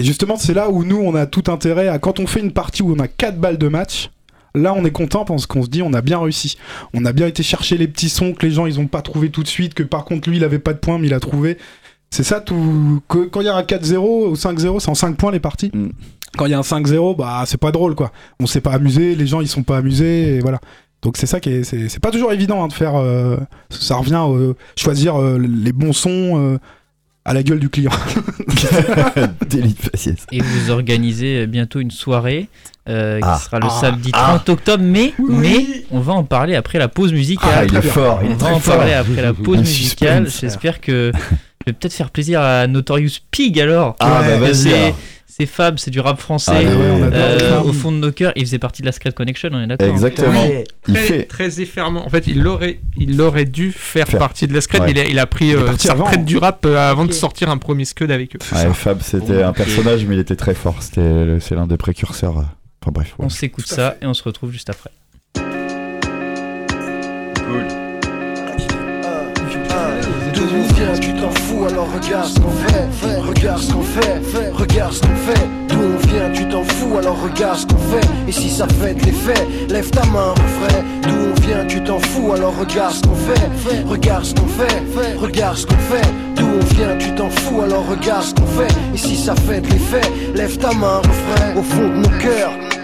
[0.00, 0.02] Euh.
[0.02, 1.98] Et justement, c'est là où nous, on a tout intérêt à.
[1.98, 4.10] Quand on fait une partie où on a 4 balles de match,
[4.54, 6.56] là, on est content parce qu'on se dit, on a bien réussi.
[6.94, 9.30] On a bien été chercher les petits sons que les gens, ils ont pas trouvé
[9.30, 11.20] tout de suite, que par contre, lui, il avait pas de points, mais il a
[11.20, 11.58] trouvé.
[12.10, 13.00] C'est ça tout.
[13.08, 15.70] Quand il y a un 4-0 ou 5-0, c'est en 5 points les parties.
[15.72, 15.90] Mm.
[16.36, 18.12] Quand il y a un 5-0, bah, c'est pas drôle, quoi.
[18.40, 20.60] On s'est pas amusé, les gens, ils sont pas amusés, et voilà.
[21.02, 22.96] Donc c'est ça qui est, c'est, c'est pas toujours évident hein, de faire.
[22.96, 23.36] euh,
[23.70, 24.28] ça revient à
[24.76, 26.58] choisir euh, les bons sons euh,
[27.30, 27.92] à la gueule du client.
[29.48, 30.16] Délit de faciès.
[30.32, 32.48] Et vous organisez bientôt une soirée
[32.88, 33.38] euh, qui Ah.
[33.38, 33.80] sera le Ah.
[33.80, 34.34] samedi Ah.
[34.38, 35.36] 30 octobre, mais, Oui.
[35.38, 37.50] mais on va en parler après la pause musicale.
[37.54, 38.76] Ah, il est fort, il on est va très en fort.
[38.78, 40.28] parler après la pause Un musicale.
[40.40, 43.94] J'espère que je vais peut-être faire plaisir à Notorious Pig alors.
[44.00, 44.92] Ah, bah, vas-y,
[45.40, 46.52] c'est, Fab, c'est du rap français.
[46.52, 47.18] Allez, ouais, on adore.
[47.18, 49.66] Euh, au fond de nos cœurs, il faisait partie de la Secret Connection, on est
[49.66, 49.90] d'accord hein.
[49.92, 50.44] Exactement.
[50.88, 51.22] Il très, fait.
[51.24, 52.04] très effermant.
[52.04, 54.18] En fait, il aurait, il aurait dû faire, Faire.
[54.18, 54.86] partie de la Scred, Ouais.
[54.88, 57.50] mais il a, il a pris euh, sa retraite du rap euh, avant de sortir
[57.50, 58.38] un premier Scud avec eux.
[58.52, 60.82] Ouais, Fab, c'était un personnage, mais il était très fort.
[60.82, 62.38] C'était, le- c'est l'un des précurseurs.
[62.38, 62.42] euh,
[62.82, 63.14] Enfin bref.
[63.18, 63.26] ouais.
[63.26, 64.90] On s'écoute ça et on se retrouve juste après.
[70.40, 74.22] D'où on vient, tu t'en fous, alors regarde ce qu'on fait, regarde ce qu'on fait,
[74.54, 75.48] regarde ce qu'on fait.
[75.68, 78.08] D'où on vient, tu t'en fous, alors regarde ce qu'on fait.
[78.26, 80.82] Et si ça fait de l'effet, lève ta main, refrain.
[81.02, 84.82] D'où on vient, tu t'en fous, alors regarde ce qu'on fait, regarde ce qu'on fait,
[84.94, 86.08] fait, regarde ce qu'on fait.
[86.36, 88.74] D'où on vient, tu t'en fous, alors regarde ce qu'on fait.
[88.94, 91.54] Et si ça fait de l'effet, lève ta main, refrain.
[91.54, 92.79] Au fond de nos cœurs.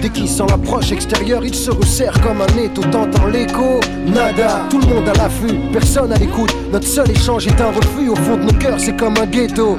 [0.00, 3.80] Dès qu'il sent l'approche extérieure, il se resserre comme un étau, t'entends l'écho.
[4.06, 6.54] Nada, tout le monde à l'affût, personne à l'écoute.
[6.72, 8.08] Notre seul échange est un refus.
[8.08, 9.76] Au fond de nos cœurs, c'est comme un ghetto.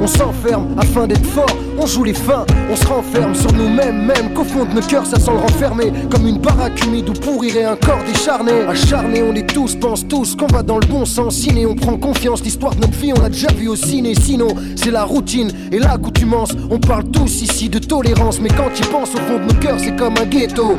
[0.00, 4.34] On s'enferme afin d'être fort, on joue les fins, on se renferme sur nous-mêmes, même
[4.34, 7.64] qu'au fond de nos cœurs ça sent le renfermer, comme une baraque humide où pourrirait
[7.64, 8.52] un corps décharné.
[8.68, 11.96] Acharné, on est tous, pense tous qu'on va dans le bon sens, ciné, on prend
[11.96, 15.50] confiance, l'histoire de notre vie on l'a déjà vu au ciné, sinon c'est la routine
[15.72, 16.50] et l'accoutumance.
[16.70, 19.78] On parle tous ici de tolérance, mais quand il pense au fond de nos cœurs
[19.78, 20.76] c'est comme un ghetto.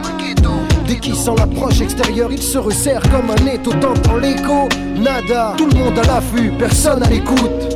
[0.88, 4.70] Dès qu'il sent l'approche extérieure, il se resserre comme un étau, t'entends l'écho.
[4.98, 7.76] Nada, tout le monde à l'affût, personne à l'écoute.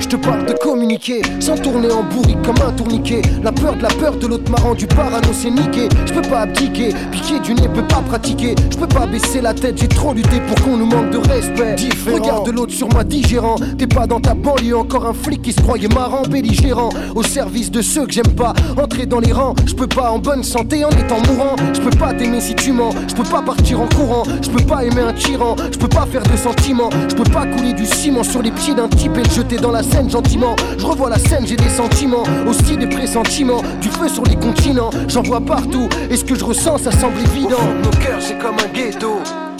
[0.00, 3.22] Je te parle de communiquer, sans tourner en bourrique comme un tourniquet.
[3.42, 5.88] La peur de la peur de l'autre m'a rendu parano, c'est niqué.
[6.06, 8.54] Je peux pas abdiquer, piquer du nez, peux pas pratiquer.
[8.70, 11.76] Je peux pas baisser la tête, j'ai trop lutté pour qu'on nous manque de respect.
[12.12, 13.56] Regarde l'autre sur moi digérant.
[13.78, 16.90] T'es pas dans ta banlieue, encore un flic qui se croyait marrant, belligérant.
[17.14, 19.54] Au service de ceux que j'aime pas, entrer dans les rangs.
[19.66, 21.56] Je peux pas en bonne santé en étant mourant.
[21.72, 22.90] Je peux pas t'aimer si tu mens.
[23.08, 24.24] Je peux pas partir en courant.
[24.42, 25.56] Je peux pas aimer un tyran.
[25.72, 26.90] Je peux pas faire de sentiments.
[27.08, 29.70] Je peux pas couler du ciment sur les pieds d'un type et le jeter dans
[29.70, 30.56] la scène gentiment.
[30.78, 33.62] Je revois la scène, j'ai des sentiments, aussi des pressentiments.
[33.80, 35.88] Du feu sur les continents, j'en vois partout.
[36.10, 37.56] Et ce que je ressens, ça semble évident.
[37.56, 39.53] Au fond nos cœurs, c'est comme un ghetto.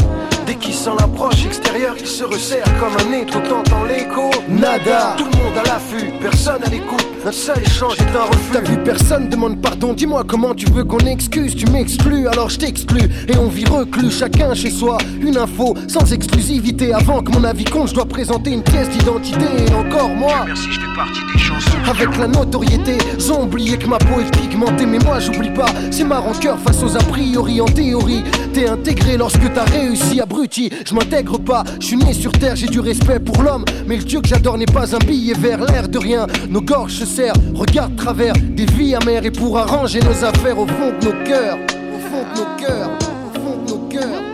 [0.47, 4.31] Dès qu'il sent l'approche extérieure, il se resserre comme un étau, t'entends l'écho.
[4.49, 7.05] Nada, tout le monde à l'affût, personne à l'écoute.
[7.25, 8.51] Notre seul échange est un refus.
[8.53, 11.57] T'as vu personne demande pardon, dis-moi comment tu veux qu'on excuse.
[11.57, 13.09] Tu m'exclus, alors je t'exclus.
[13.29, 14.99] Et on vit reclus, chacun chez soi.
[15.23, 16.93] Une info sans exclusivité.
[16.93, 19.47] Avant que mon avis compte, je dois présenter une pièce d'identité.
[19.67, 20.45] Et encore moi.
[20.45, 21.79] Merci, je fais partie des chansons.
[21.89, 24.85] Avec la notoriété, ils ont oublié que ma peau est pigmentée.
[24.85, 27.63] Mais moi, j'oublie pas, c'est ma rancœur face aux a priori.
[27.63, 30.21] En théorie, t'es intégré lorsque t'as réussi,
[30.87, 33.65] Je m'intègre pas, je suis né sur terre, j'ai du respect pour l'homme.
[33.87, 36.27] Mais le dieu que j'adore n'est pas un billet vert, l'air de rien.
[36.49, 39.25] Nos gorges se serrent, regarde travers des vies amères.
[39.25, 41.59] Et pour arranger nos affaires au fond de nos cœurs,
[41.95, 44.34] au fond de nos cœurs, au fond de nos cœurs.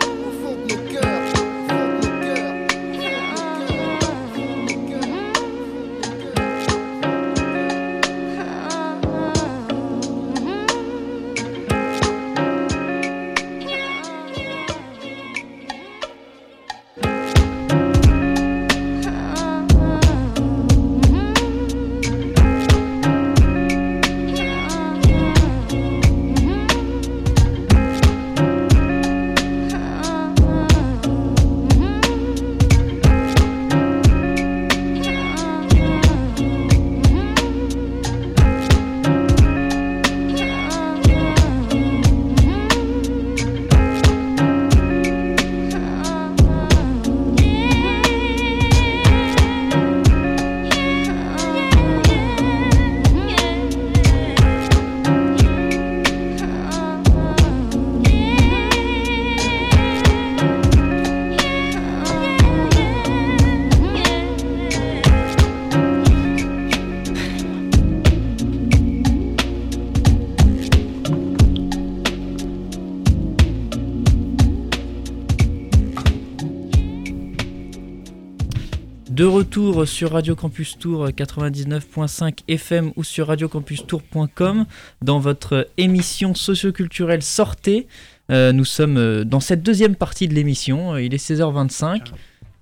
[79.21, 84.65] De retour sur Radio Campus Tour 99.5 FM ou sur radiocampustour.com
[85.03, 87.85] dans votre émission socioculturelle Sortez.
[88.31, 90.93] Euh, nous sommes euh, dans cette deuxième partie de l'émission.
[90.95, 92.13] Euh, Il est 16h25.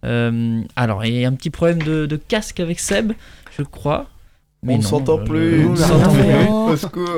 [0.03, 3.13] Euh, alors, il y a un petit problème de, de casque avec Seb,
[3.57, 4.07] je crois.
[4.63, 5.65] On ne non, s'entend plus.
[5.65, 6.73] on ne s'entend plus.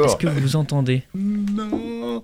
[0.05, 1.01] Est-ce que vous vous entendez?
[1.15, 2.21] Non.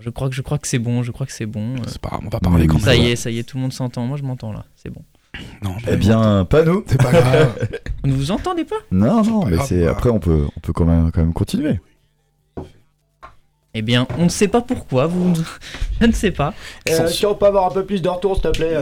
[0.00, 1.04] Je crois que je crois que c'est bon.
[1.04, 1.76] Je crois que c'est bon.
[1.86, 3.02] C'est pas on va parler quand Ça même.
[3.02, 4.04] y est, ça y est, tout le monde s'entend.
[4.04, 4.64] Moi, je m'entends là.
[4.74, 5.02] C'est bon.
[5.62, 6.84] Non, Eh bien, pas nous.
[6.86, 7.68] c'est pas grave.
[8.02, 8.76] Vous ne vous entendez pas?
[8.90, 11.32] Non, non, pas mais grave, c'est après on peut, on peut quand même, quand même
[11.32, 11.80] continuer.
[13.76, 15.06] Eh bien, on ne sait pas pourquoi.
[15.06, 15.34] Vous,
[16.04, 16.54] je ne sais pas.
[16.88, 18.76] Euh, si on peut avoir un peu plus de retour, s'il te plaît.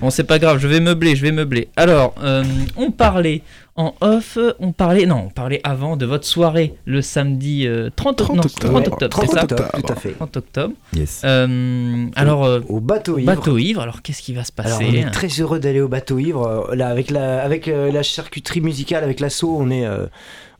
[0.00, 1.68] Bon, c'est pas grave, je vais meubler, je vais meubler.
[1.76, 2.42] Alors, euh,
[2.76, 3.42] on parlait
[3.76, 8.18] en off, on parlait, non, on parlait avant de votre soirée le samedi euh, 30,
[8.18, 8.82] 30 non, octobre.
[8.82, 9.86] 30 octobre, c'est 30 ça octobre, octobre.
[9.86, 10.12] tout à fait.
[10.12, 10.74] 30 octobre.
[10.94, 11.22] Yes.
[11.24, 13.26] Euh, alors, euh, Au bateau ivre.
[13.26, 15.88] bateau ivre, alors qu'est-ce qui va se Alors passer on est très heureux d'aller au
[15.88, 16.70] bateau ivre.
[16.74, 20.06] Là, avec la, avec euh, la charcuterie musicale, avec l'assaut, on est, euh,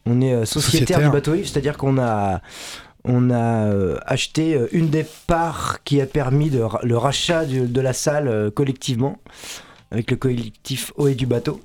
[0.06, 1.00] on est euh, sociétaire, Sociétaire.
[1.10, 2.40] du bateau ivre, c'est-à-dire qu'on a,
[3.04, 7.66] on a euh, acheté euh, une des parts qui a permis de le rachat du-
[7.66, 9.18] de la salle euh, collectivement,
[9.90, 11.60] avec le collectif et du bateau.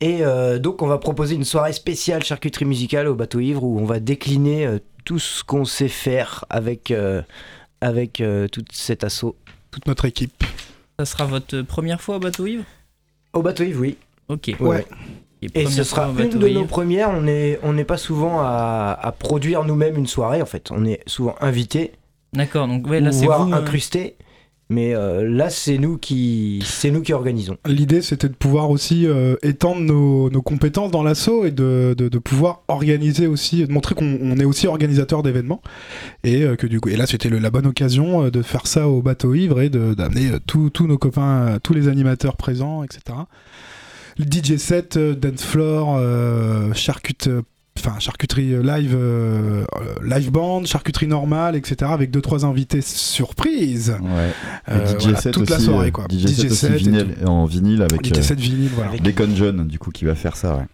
[0.00, 3.78] Et euh, donc on va proposer une soirée spéciale charcuterie musicale au bateau ivre où
[3.80, 4.68] on va décliner
[5.04, 7.22] tout ce qu'on sait faire avec, euh,
[7.80, 9.36] avec euh, tout cet assaut.
[9.70, 10.44] Toute notre équipe.
[10.98, 12.64] Ça sera votre première fois au bateau ivre?
[13.32, 13.96] Au bateau ivre, oui.
[14.28, 14.52] Ok.
[14.60, 14.86] Ouais.
[15.54, 17.10] Et première ce sera une de nos premières.
[17.10, 20.70] On n'est on n'est pas souvent à, à produire nous-mêmes une soirée en fait.
[20.70, 21.92] On est souvent invité,
[22.32, 23.32] D'accord, donc ouais, là c'est vous.
[23.32, 24.16] euh, incrusté.
[24.70, 27.58] Mais euh, là, c'est nous qui, c'est nous qui organisons.
[27.66, 32.08] L'idée, c'était de pouvoir aussi euh, étendre nos, nos compétences dans l'assaut et de, de,
[32.08, 35.60] de pouvoir organiser aussi, de montrer qu'on on est aussi organisateur d'événements.
[36.24, 39.02] Et euh, que du coup, et là, c'était la bonne occasion de faire ça au
[39.02, 43.02] bateau ivre et de- d'amener tous tous nos copains, tous les animateurs présents, etc.
[44.18, 47.26] Le DJ set, euh, dance floor, euh, charcute.
[47.28, 47.42] euh,
[47.76, 48.96] Enfin, charcuterie live,
[50.02, 51.90] live band, charcuterie normale, etc.
[51.92, 53.96] Avec deux trois invités surprises.
[54.00, 54.72] Ouais.
[54.74, 56.06] Et DJ voilà, set toute la soirée quoi.
[56.08, 58.06] DJ, set aussi set et vinyle, en vinyle avec.
[58.06, 58.92] DJ set vinyle, voilà.
[59.34, 60.64] John, du coup, qui va faire ça, ouais.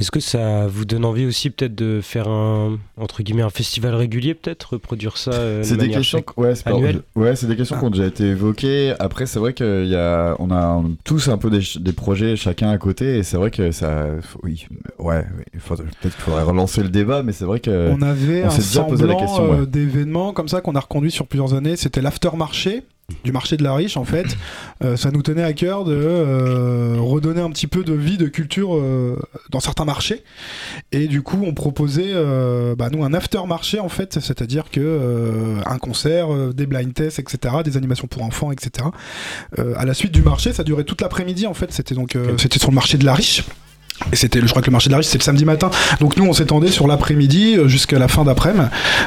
[0.00, 3.94] Est-ce que ça vous donne envie aussi peut-être de faire un entre guillemets un festival
[3.94, 7.02] régulier peut-être reproduire ça euh, de C'est des manière questions, chaque- ouais, c'est pas- annuelle
[7.16, 8.94] ouais, c'est des questions qui ont déjà été évoquées.
[8.98, 12.78] Après, c'est vrai qu'il y a, on a tous un peu des, projets chacun à
[12.78, 14.06] côté, et c'est vrai que ça,
[14.42, 14.66] oui,
[14.98, 15.24] ouais,
[15.58, 18.50] faut- peut-être qu'il faudrait relancer le débat, mais c'est vrai que On avait on un
[18.50, 19.66] s'est déjà posé la semblant question, euh, ouais.
[19.66, 21.76] d'événements comme ça qu'on a reconduit sur plusieurs années.
[21.76, 22.84] C'était l'aftermarché
[23.24, 24.36] du marché de la riche en fait.
[24.82, 28.28] Euh, ça nous tenait à cœur de euh, redonner un petit peu de vie, de
[28.28, 29.18] culture euh,
[29.50, 30.22] dans certains marchés.
[30.92, 32.12] Et du coup, on proposait,
[32.76, 37.56] bah, nous, un aftermarché en fait, c'est-à-dire que euh, un concert, des blind tests, etc.,
[37.64, 38.88] des animations pour enfants, etc.
[39.58, 41.72] À la suite du marché, ça durait toute l'après-midi en fait.
[41.72, 43.44] C'était donc, c'était sur le marché de la riche.
[44.12, 45.70] Et c'était, je crois que le marché de la riche, c'est le samedi matin.
[46.00, 48.64] Donc nous, on s'étendait sur l'après-midi euh, jusqu'à la fin d'après-midi.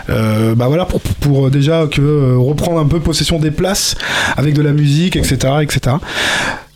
[0.09, 3.95] Euh, bah voilà, pour, pour, euh, déjà que reprendre un peu possession des places
[4.37, 5.97] avec de la musique, etc., etc.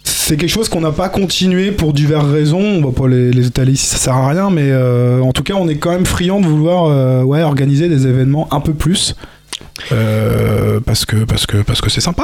[0.03, 2.59] C'est quelque chose qu'on n'a pas continué pour diverses raisons.
[2.59, 4.73] On va pas les, les étaler ici, ça sert à rien, mais
[5.21, 8.59] en tout cas, on est quand même friand de vouloir ouais, organiser des événements un
[8.59, 9.15] peu plus.
[10.85, 12.23] Parce que parce que parce que c'est sympa.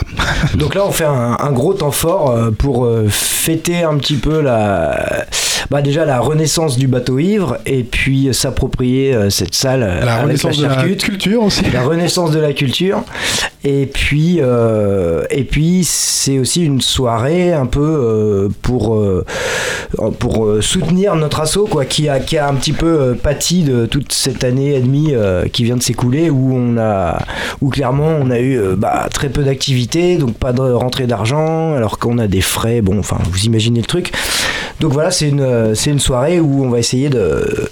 [0.55, 5.25] Donc là, on fait un, un gros temps fort pour fêter un petit peu la,
[5.69, 10.03] bah déjà la renaissance du bateau ivre et puis euh, s'approprier euh, cette salle euh,
[10.05, 11.63] La avec renaissance de la culture aussi.
[11.71, 13.03] la renaissance de la culture.
[13.65, 19.23] Et puis euh, et puis c'est aussi une soirée un peu euh, pour euh,
[20.19, 24.11] pour soutenir notre assaut quoi qui a qui a un petit peu pâti de toute
[24.11, 27.19] cette année et demie euh, qui vient de s'écouler où on a
[27.61, 31.99] où clairement on a eu bah, très peu d'activités donc pas de rentrée d'argent alors
[31.99, 32.81] qu'on a des frais.
[32.81, 34.11] Bon enfin vous imaginez le truc
[34.79, 37.69] donc voilà c'est une euh, c'est une soirée où on va essayer de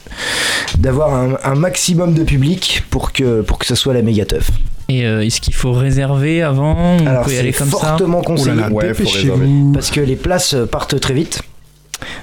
[0.78, 4.50] d'avoir un, un maximum de public pour que pour que ça soit la méga teuf
[4.90, 7.78] Et euh, est-ce qu'il faut réserver avant On alors peut y c'est aller comme ça
[7.78, 9.72] fortement là conseillé là, Ouais, faut dépêchez-vous.
[9.74, 11.42] parce que les places partent très vite.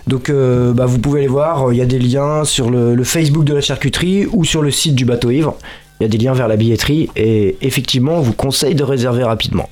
[0.07, 3.05] Donc euh, bah, vous pouvez aller voir, il y a des liens sur le, le
[3.05, 5.57] Facebook de la charcuterie ou sur le site du bateau ivre.
[6.01, 9.25] Il y a des liens vers la billetterie et effectivement on vous conseille de réserver
[9.25, 9.69] rapidement.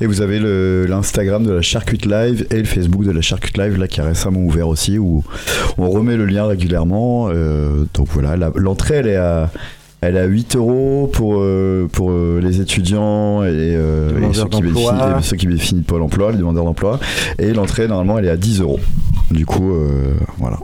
[0.00, 3.58] Et vous avez le- l'Instagram de la Charcute Live et le Facebook de la Charcute
[3.58, 5.22] Live là qui a récemment ouvert aussi où
[5.78, 7.28] on remet le lien régulièrement.
[7.30, 9.50] euh, donc voilà, l'entrée elle est à
[10.02, 14.62] elle est à 8 euros pour, euh, pour euh, les étudiants et, euh, ceux, qui
[15.18, 16.98] et ceux qui de Pôle emploi, les demandeurs d'emploi.
[17.38, 18.80] Et l'entrée, normalement, elle est à 10 euros.
[19.30, 20.58] Du coup, euh, voilà.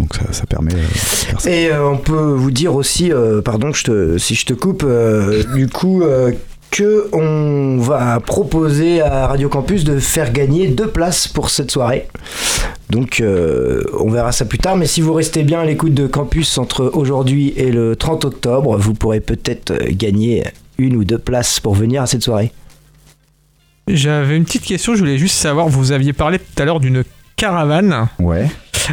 [0.00, 1.48] Donc ça, ça permet euh.
[1.48, 4.82] Et euh, on peut vous dire aussi, euh, pardon je te, si je te coupe,
[4.84, 6.32] euh, du coup euh,
[6.74, 12.08] que on va proposer à Radio Campus de faire gagner deux places pour cette soirée.
[12.90, 16.08] Donc euh, on verra ça plus tard, mais si vous restez bien à l'écoute de
[16.08, 20.42] Campus entre aujourd'hui et le 30 octobre, vous pourrez peut-être euh, gagner
[20.76, 22.50] une ou deux places pour venir à cette soirée.
[23.86, 27.04] J'avais une petite question, je voulais juste savoir, vous aviez parlé tout à l'heure d'une
[27.36, 28.48] caravane Ouais.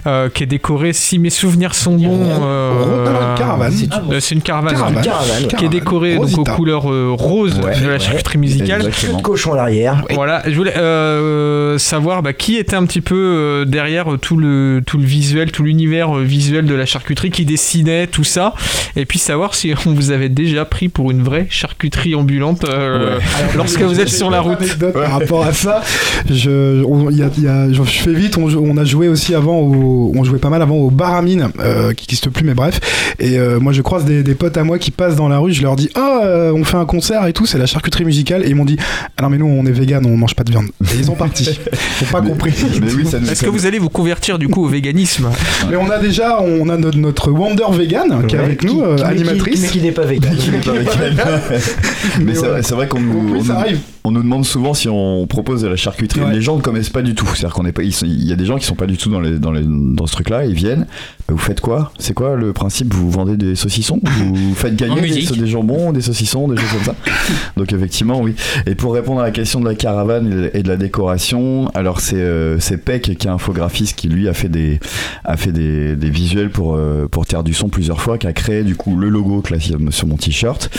[0.08, 2.19] Euh, qui est décorée, si mes souvenirs sont bons.
[2.41, 3.71] euh, Une caravane.
[3.71, 4.73] C'est euh, C'est une caravane.
[4.75, 5.04] Caravane.
[5.04, 5.47] Caravane.
[5.58, 7.99] Qui est décorée donc, aux couleurs euh, roses Ouais, de la ouais.
[7.99, 8.84] charcuterie musicale.
[8.84, 10.04] De cochon à l'arrière.
[10.12, 14.97] Voilà, je voulais euh, savoir bah, qui était un petit peu derrière tout le, tout
[14.97, 18.54] le visuel, tout l'univers visuel de la charcuterie, qui dessinait tout ça,
[18.95, 23.19] et puis savoir si on vous avait déjà pris pour une vraie charcuterie ambulante euh,
[23.56, 24.58] lorsque vous êtes sur la route.
[24.93, 25.82] Par rapport à ça,
[26.30, 29.58] je, on- y a- y a- je fais vite, on, on a joué aussi avant
[29.60, 32.44] au, au, on jouait pas mal avant au bar à mine, euh, qui n'existe plus,
[32.44, 32.80] mais bref.
[33.20, 35.54] Et euh, moi, je croise des, des potes à moi qui passent dans la rue,
[35.54, 38.44] je leur dis, oh, euh, on fait un concert et tout, c'est la charcuterie musicale.
[38.46, 38.78] Et ils m'ont dit,
[39.17, 40.67] ah non, mais nous, on est vegan, on mange pas de viande.
[40.84, 41.50] Et ils sont partis.
[42.02, 42.54] Ils ont pas compris.
[42.82, 45.30] Mais oui, ça nous Est-ce que vous allez vous convertir du coup au véganisme?
[45.70, 48.82] Mais on a déjà, on a notre, notre Wonder Vegan qui est avec qui- nous,
[48.82, 49.62] qui- mais qui- animatrice.
[49.62, 50.36] Mais qui n'est pas vegan.
[52.22, 53.80] Mais c'est vrai, qu'on nous, on ça nous- arrive.
[54.03, 56.21] On nous demande souvent si on propose de la charcuterie.
[56.21, 56.33] Ouais.
[56.33, 57.25] Les gens ne connaissent pas du tout.
[57.27, 57.83] C'est-à-dire qu'on est pas.
[57.83, 60.07] Il y a des gens qui sont pas du tout dans les dans les dans
[60.07, 60.45] ce truc-là.
[60.45, 60.87] Ils viennent.
[61.32, 61.91] Vous faites quoi?
[62.00, 62.94] C'est quoi le principe?
[62.94, 64.00] Vous vendez des saucissons?
[64.04, 66.96] Vous faites gagner des, des jambons, des saucissons, des choses comme ça?
[67.58, 68.36] Donc effectivement, oui.
[68.65, 72.15] Et pour répondre à la question de la caravane et de la décoration, alors c'est
[72.15, 74.80] euh, c'est Peck qui est infographiste qui lui a fait des
[75.26, 78.34] a fait des, des visuels pour euh, pour Terre du Son plusieurs fois, qui a
[78.34, 79.60] créé du coup le logo que là,
[79.91, 80.70] sur mon t-shirt.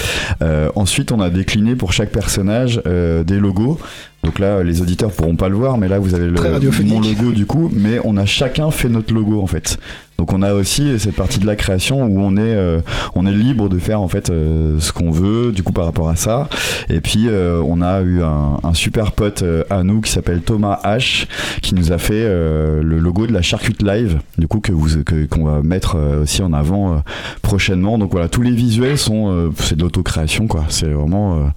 [0.42, 3.78] Euh, ensuite, on a décliné pour chaque personnage euh, des logos.
[4.22, 6.36] Donc là, les auditeurs pourront pas le voir, mais là, vous avez le,
[6.84, 7.70] mon logo du coup.
[7.74, 9.78] Mais on a chacun fait notre logo en fait.
[10.18, 12.80] Donc on a aussi cette partie de la création où on est euh,
[13.16, 16.08] on est libre de faire en fait euh, ce qu'on veut du coup par rapport
[16.08, 16.48] à ça.
[16.88, 20.42] Et puis euh, on a eu un, un super pote euh, à nous qui s'appelle
[20.42, 21.26] Thomas H
[21.60, 25.02] qui nous a fait euh, le logo de la Charcute Live du coup que vous
[25.02, 26.96] que- qu'on va mettre euh, aussi en avant euh,
[27.40, 27.98] prochainement.
[27.98, 30.64] Donc voilà, tous les visuels sont euh, c'est de l'autocréation quoi.
[30.68, 31.50] C'est vraiment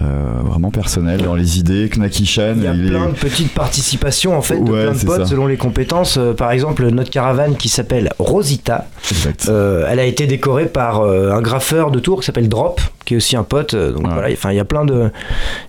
[0.00, 0.04] euh,
[0.44, 1.88] vraiment personnel dans les idées.
[1.88, 5.04] Knaki-chan, Il y a il est- plein de petites participations en fait de plein de
[5.04, 5.26] potes ça.
[5.26, 6.16] selon les compétences.
[6.18, 9.46] Euh, par exemple, notre caravane qui s'appelle Rosita, Exact.
[9.48, 13.16] euh, elle a été décorée par un graffeur de Tours qui s'appelle Drop, qui est
[13.16, 13.74] aussi un pote.
[13.74, 14.12] Donc Ouais.
[14.12, 15.10] voilà, enfin il y a plein de.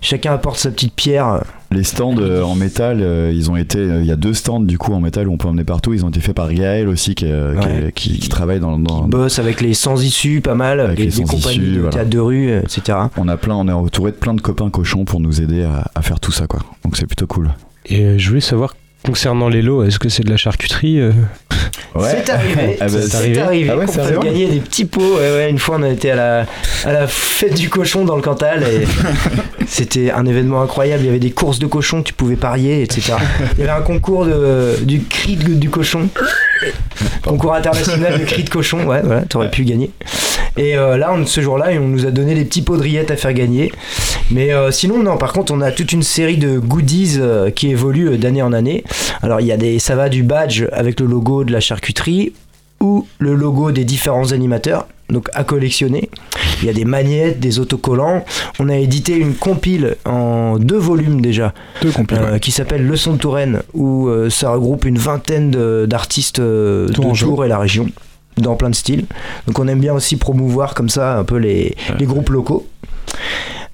[0.00, 1.42] Chacun apporte sa petite pierre.
[1.72, 3.78] Les stands euh, en métal, euh, ils ont été.
[3.78, 5.94] euh, Il y a deux stands du coup en métal où on peut emmener partout.
[5.94, 7.26] Ils ont été faits par Gaël aussi, qui,
[8.28, 8.76] travaille dans.
[8.78, 11.56] dans- qui bosse avec les sans issus pas mal, Avec les, les des sans compagnies
[11.58, 11.90] issus, de voilà.
[11.92, 12.98] théâtre de rue, etc.
[13.16, 15.88] On a plein, on est entouré de plein de copains cochons pour nous aider à,
[15.94, 16.60] à faire tout ça, quoi.
[16.84, 17.50] Donc c'est plutôt cool.
[17.86, 21.12] Et euh, je voulais savoir, concernant les lots, est-ce que c'est de la charcuterie euh
[22.02, 23.68] C'est arrivé, Ah bah, c'est arrivé.
[23.70, 25.00] Ah ouais, fasse arrivé gagner des petits pots.
[25.16, 26.46] Ouais, ouais, une fois, on a été à la,
[26.84, 28.86] à la fête du cochon dans le Cantal et
[29.66, 31.02] c'était un événement incroyable.
[31.02, 33.14] Il y avait des courses de cochons, tu pouvais parier, etc.
[33.58, 36.08] Il y avait un concours de, du cri de- du cochon.
[37.22, 39.90] Concours international de cri de cochon, ouais, voilà, t'aurais pu gagner.
[40.56, 43.10] Et euh, là, on, ce jour-là, on nous a donné des petits pots de rillettes
[43.10, 43.72] à faire gagner.
[44.30, 47.70] Mais euh, sinon, non, par contre, on a toute une série de goodies euh, qui
[47.70, 48.84] évoluent d'année en année.
[49.22, 52.32] Alors, il y a des, ça va du badge avec le logo de la charcuterie
[52.82, 56.08] ou le logo des différents animateurs, donc à collectionner.
[56.62, 58.24] Il y a des magnettes, des autocollants.
[58.58, 62.18] On a édité une compile en deux volumes déjà, Deux compiles.
[62.20, 66.86] euh, qui s'appelle Leçon de Touraine, où euh, ça regroupe une vingtaine de- d'artistes euh,
[66.88, 67.26] de Tourangeau.
[67.28, 67.88] Tours et la région,
[68.38, 69.04] dans plein de styles.
[69.46, 72.66] Donc on aime bien aussi promouvoir comme ça un peu les, les groupes locaux.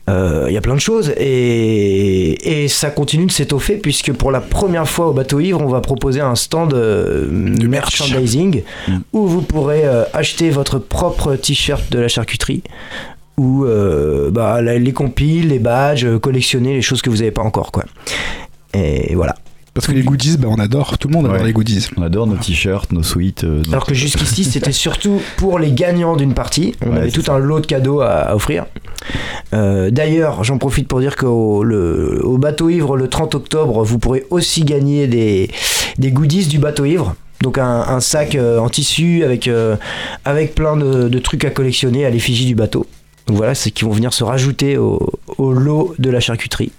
[0.09, 4.31] Euh, Il y a plein de choses et, et ça continue de s'étoffer puisque pour
[4.31, 8.01] la première fois au bateau ivre on va proposer un stand euh, de merch.
[8.01, 8.99] merchandising Mm.
[9.13, 12.63] où vous pourrez euh, acheter votre propre t-shirt de la charcuterie
[13.37, 17.43] ou euh, bah, les compiles, les badges, euh, collectionner les choses que vous n'avez pas
[17.43, 17.85] encore quoi.
[18.75, 19.35] Et voilà.
[19.77, 20.97] Parce que les goodies, bah, on adore.
[20.99, 21.47] Tout le monde adore Ouais.
[21.47, 21.87] les goodies.
[21.99, 23.45] On adore nos t-shirts, nos sweats.
[23.45, 26.75] euh, nos- Alors que jusqu'ici, c'était surtout pour les gagnants d'une partie.
[26.85, 28.65] On Ouais, avait tout un lot de cadeaux à, à offrir.
[29.53, 34.25] Euh, D'ailleurs, j'en profite pour dire qu'au au bateau ivre, le 30 octobre, vous pourrez
[34.31, 35.51] aussi gagner des,
[35.99, 37.15] des goodies du bateau ivre.
[37.43, 39.77] Donc un, un sac euh, en tissu avec, euh,
[40.25, 42.87] avec plein de, de trucs à collectionner à l'effigie du bateau.
[43.27, 46.73] Donc voilà, c'est qui vont venir se rajouter au, au lot de la charcuterie.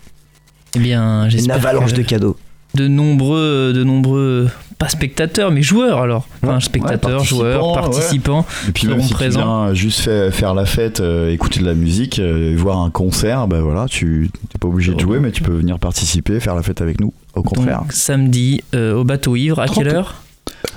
[0.76, 2.36] Eh bien, Une j'espère avalanche que de cadeaux.
[2.78, 6.28] De nombreux, de nombreux, pas spectateurs, mais joueurs alors.
[6.44, 8.46] Enfin, Ouais, spectateurs, ouais, joueurs, participants, participants.
[8.70, 9.40] Et puis seront même si présents.
[9.42, 12.90] tu viens juste faire, faire la fête, euh, écouter de la musique, euh, voir un
[12.92, 16.56] concert, bah voilà, tu t'es pas obligé de jouer, mais tu peux venir participer, faire
[16.56, 17.12] la fête avec nous.
[17.36, 17.82] Au contraire.
[17.82, 19.94] Donc, samedi euh, au bateau ivre, à quelle 30.
[19.96, 20.16] heure?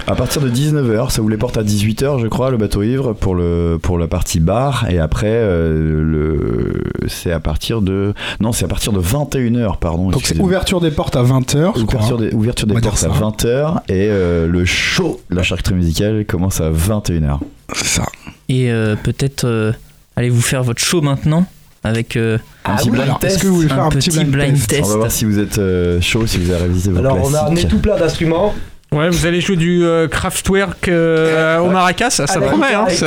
[0.06, 3.12] À partir de 19h, ça vous les porte à 18h, je crois, le bateau ivre
[3.12, 8.52] pour le pour la partie bar, et après euh, le c'est à partir de non,
[8.52, 10.10] c'est à partir de 21h, pardon.
[10.10, 11.80] Donc c'est ouverture des portes à 20h.
[11.80, 13.08] Ouverture des, ouverture des portes à ça.
[13.08, 17.38] 20h et euh, le show, la charcuterie musicale commence à 21h.
[17.74, 18.06] C'est ça.
[18.48, 19.72] Et euh, peut-être euh,
[20.16, 21.46] allez-vous faire votre show maintenant
[21.82, 23.36] avec euh, Un petit blind test.
[23.36, 24.84] Est-ce que vous voulez faire un un, petit blind test test.
[24.84, 27.34] On va voir si vous êtes euh, chaud, si vous avez révisé vos Alors on
[27.34, 28.54] a ramené tout plein d'instruments.
[28.92, 32.74] Ouais, vous allez jouer du euh, Kraftwerk euh, au maracas, ça, promet.
[32.74, 33.06] Hein, ça.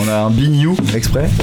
[0.00, 1.28] On a un bignou exprès.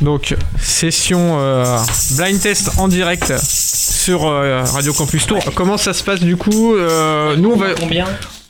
[0.00, 1.76] Donc, session euh,
[2.12, 5.40] blind test en direct sur euh, Radio Campus Tour.
[5.56, 7.74] Comment ça se passe du coup Euh, Nous, on va.
[7.74, 8.04] combien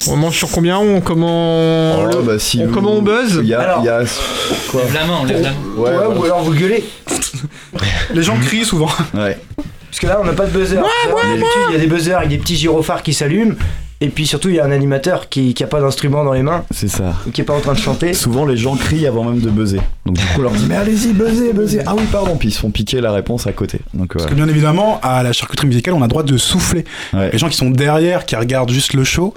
[0.09, 3.49] On mange sur combien On comment Oh, bah, si on- vous- comment on buzz Il
[3.49, 4.03] y a, Alors- y a-
[4.71, 5.57] quoi Lève la main, on lève la main.
[5.77, 6.09] Ouais, Ouais, voilà.
[6.21, 6.85] ou alors vous gueulez.
[8.15, 8.91] Les gens crient souvent.
[9.15, 9.39] Ouais.
[9.91, 10.77] Parce que là, on n'a pas de buzzer.
[10.77, 13.55] D'habitude, il y a des buzzers avec des petits gyrophares qui s'allument.
[14.01, 16.43] Et puis surtout, il y a un animateur qui, qui a pas d'instrument dans les
[16.45, 17.15] mains, C'est ça.
[17.27, 18.15] ou qui est pas en train de chanter.
[18.15, 19.81] Souvent, les gens crient avant même de buzzer.
[20.07, 21.81] Donc, du coup, on leur dit Mais allez-y, buzzez, buzzez.
[21.85, 22.37] Ah oui, pardon.
[22.37, 23.81] Puis ils se font piquer la réponse à côté.
[23.95, 24.31] Donc, Parce voilà.
[24.31, 26.85] que bien évidemment, à la charcuterie musicale, on a le droit de souffler.
[27.13, 27.31] Ouais.
[27.33, 29.35] Les gens qui sont derrière, qui regardent juste le show,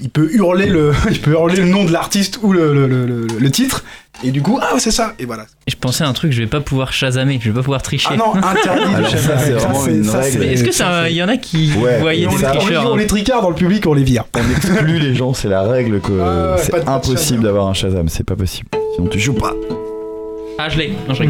[0.00, 3.04] il peut hurler le, il peut hurler le nom de l'artiste ou le, le, le,
[3.04, 3.84] le- le titre.
[4.24, 5.14] Et du coup, ah, c'est ça.
[5.18, 5.46] Et voilà.
[5.66, 8.10] Je pensais à un truc, je vais pas pouvoir chasamer, je vais pas pouvoir tricher.
[8.12, 10.52] Ah non, interdit de chasamer.
[10.52, 13.06] Est-ce est, que ça, y en a qui ouais, voyaient des tricheurs On hein les
[13.06, 14.24] tricard dans le public, on les vire.
[14.36, 18.24] On exclut les gens, c'est la règle que euh, c'est impossible d'avoir un chasam, c'est
[18.24, 18.68] pas possible.
[18.94, 19.54] Sinon tu joues pas.
[20.58, 20.92] Ah, je l'ai.
[21.08, 21.28] Non, je l'ai.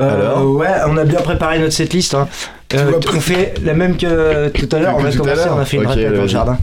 [0.00, 2.14] Ouais, on a bien préparé notre setlist.
[2.14, 2.28] Hein.
[2.74, 4.96] Euh, on fait la même que tout à l'heure.
[4.96, 6.58] On va commencer, on a fait une okay, dans le jardin.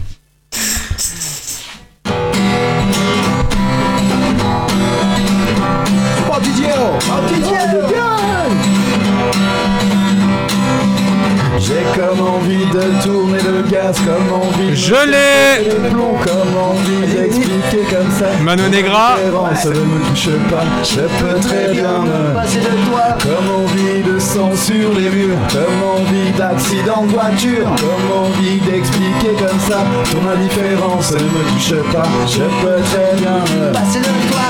[13.92, 15.66] Je l'ai.
[15.68, 18.28] Le plomb, comme envie d'expliquer comme ça.
[18.44, 19.18] Mano Negra.
[19.18, 23.18] Me touche pas, je peux très bien me Passer de toi.
[23.24, 29.34] Comme envie de sang sur les murs, comme envie d'accident de voiture, comme envie d'expliquer
[29.40, 29.84] comme ça.
[30.12, 34.50] Ton indifférence ne me touche pas, je peux très bien me Passer de toi.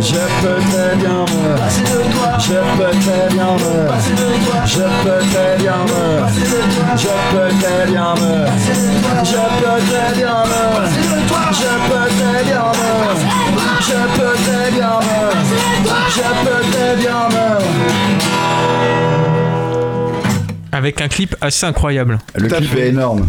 [0.00, 2.30] Je peux très bien me Passer de toi.
[2.38, 4.58] Je peux très bien me Passer de toi.
[4.64, 6.88] Je peux très bien me Passer de toi.
[6.96, 8.26] Je peux très bien me
[9.24, 10.56] Je peux très bien me
[11.54, 12.80] Je peux très bien me
[13.80, 15.16] Je peux très bien me
[16.10, 17.46] Je peux très bien me
[20.72, 22.18] Avec un clip assez incroyable.
[22.34, 23.26] Le clip est énorme.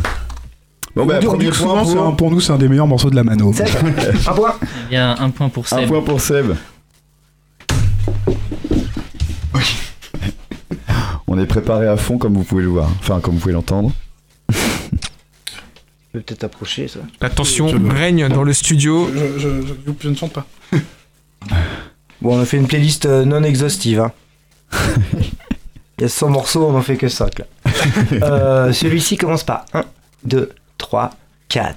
[0.97, 2.67] Bon bah On dit premier que point souvent, c'est un- pour, nous, c'est un des
[2.67, 3.53] meilleurs morceaux de la mano.
[3.53, 3.67] Seb,
[4.27, 4.55] un point.
[4.89, 5.87] Il y a un point pour un Seb.
[5.87, 6.53] point pour Seb.
[11.27, 13.91] On est préparé à fond comme vous pouvez le voir, enfin comme vous pouvez l'entendre.
[14.49, 14.55] Je
[16.13, 16.99] peux peut-être approcher ça.
[17.21, 19.09] La tension Je règne dans le studio.
[19.13, 20.45] Je, je- je- je ne chante pas.
[22.19, 23.99] Bon, on a fait une playlist euh, non exhaustive.
[23.99, 24.11] Hein.
[25.99, 27.45] Il y a 100 morceaux, on en fait que 5 là.
[28.23, 29.83] Euh, Celui-ci commence par 1,
[30.23, 31.11] 2, 3,
[31.49, 31.75] 4.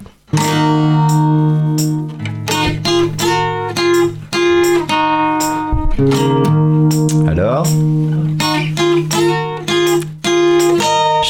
[7.28, 7.66] Alors?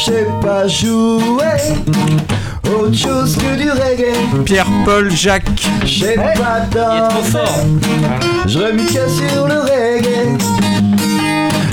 [0.05, 1.31] J'ai pas joué
[2.65, 4.45] autre chose que du reggae.
[4.45, 5.45] Pierre, Paul, Jacques.
[5.85, 7.39] J'ai pas dansé.
[8.47, 10.39] Je remuais sur le reggae.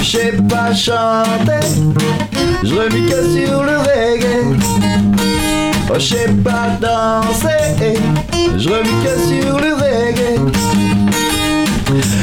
[0.02, 1.66] J'ai pas chanté.
[2.64, 5.17] Je remuais sur le reggae.
[5.90, 7.98] Oh, je sais pas danser.
[8.58, 10.38] Je remets que sur le reggae.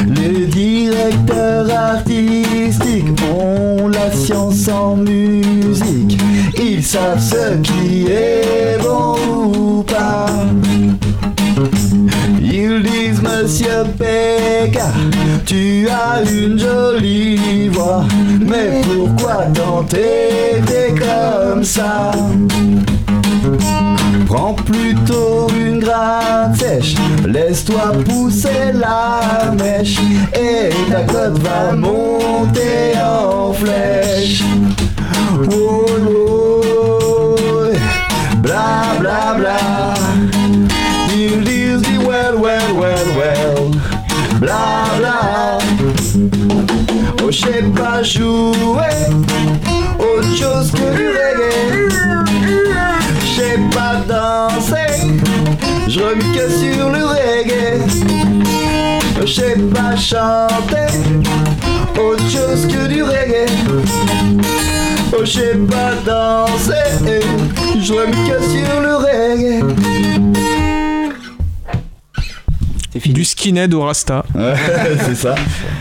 [0.08, 6.18] Les directeurs artistiques ont la science en musique.
[6.58, 10.26] Ils savent ce qui est bon ou pas.
[12.42, 14.88] Ils disent Monsieur Péka,
[15.46, 18.04] tu as une jolie voix,
[18.40, 22.12] mais pourquoi t'entêter comme ça?
[24.26, 26.94] Prends plutôt une gratte sèche,
[27.26, 29.98] laisse-toi pousser la mèche,
[30.34, 34.42] et ta cote va monter en flèche.
[35.52, 37.72] Oh, oh,
[38.38, 39.94] bla bla bla.
[41.08, 43.70] Disent dis well, well, well, well,
[44.40, 45.58] bla bla.
[47.22, 48.94] Oh, je sais pas jouer
[49.98, 51.53] autre chose que du reggae.
[59.34, 60.86] Sais pas chanter
[62.00, 63.46] autre chose que du reggae.
[65.12, 67.20] Oh, je sais pas danser,
[67.80, 69.93] je remets que sur le reggae.
[73.00, 73.14] Fini.
[73.14, 74.24] Du skinhead au rasta.
[74.34, 74.54] Ouais,
[75.06, 75.34] c'est ça.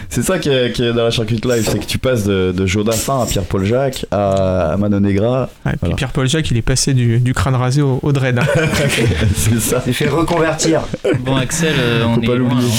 [0.09, 2.51] C'est ça qui est, qui est dans la charcuterie live, c'est que tu passes de,
[2.55, 5.49] de Jodassin à Pierre-Paul Jacques à, à Manon Negra.
[5.66, 5.95] Ouais, puis Voilà.
[5.95, 8.38] Pierre-Paul Jacques, il est passé du, du crâne rasé au, au dread.
[8.39, 8.43] hein.
[9.36, 9.82] c'est ça.
[9.86, 10.82] J'ai fait reconvertir.
[11.22, 12.70] Bon, Axel, euh, on Faut est pas loin, hein.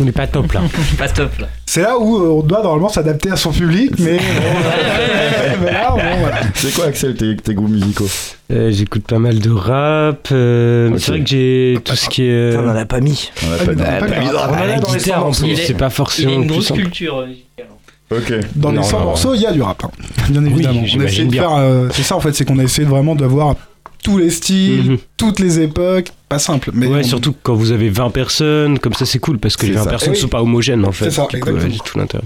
[0.00, 0.62] On n'est pas top là.
[0.98, 1.48] Pas top là.
[1.66, 4.18] C'est là où euh, on doit normalement s'adapter à son public, mais,
[5.62, 6.40] mais là, bon, voilà.
[6.54, 8.08] C'est quoi, Axel, tes, tes goûts musicaux?
[8.50, 10.28] Euh, J'écoute pas mal de rap.
[10.32, 10.90] euh.
[10.98, 12.56] C'est vrai que j'ai tout ce qui est.
[12.56, 13.30] On en a pas mis.
[13.46, 13.82] On a Ah, pas mis.
[13.82, 15.62] ah, On en a la dans les guitare en plus, morceaux.
[15.66, 17.66] c'est pas Il a forcément une le plus grosse culture musicale.
[18.10, 18.32] Ok.
[18.56, 19.04] Dans les Non, 100 non.
[19.04, 19.90] morceaux, il y a du rap, hein.
[20.30, 20.80] bien évidemment.
[20.80, 21.42] on a j'imagine essayé de bien.
[21.42, 21.56] faire.
[21.58, 23.54] euh, c'est ça en fait, c'est qu'on a essayé de vraiment d'avoir
[24.02, 24.98] tous les styles, Mhm.
[25.16, 26.08] toutes les époques.
[26.28, 29.38] Pas simple, mais ouais, on- surtout quand vous avez 20 personnes, comme ça c'est cool
[29.38, 29.90] parce que les C'est 20 ça.
[29.90, 30.22] personnes Eh oui.
[30.22, 31.04] sont pas homogènes en fait.
[31.04, 31.84] C'est ça, Du coup, ouais, exactement.
[31.84, 32.24] j'ai tout l'intérêt.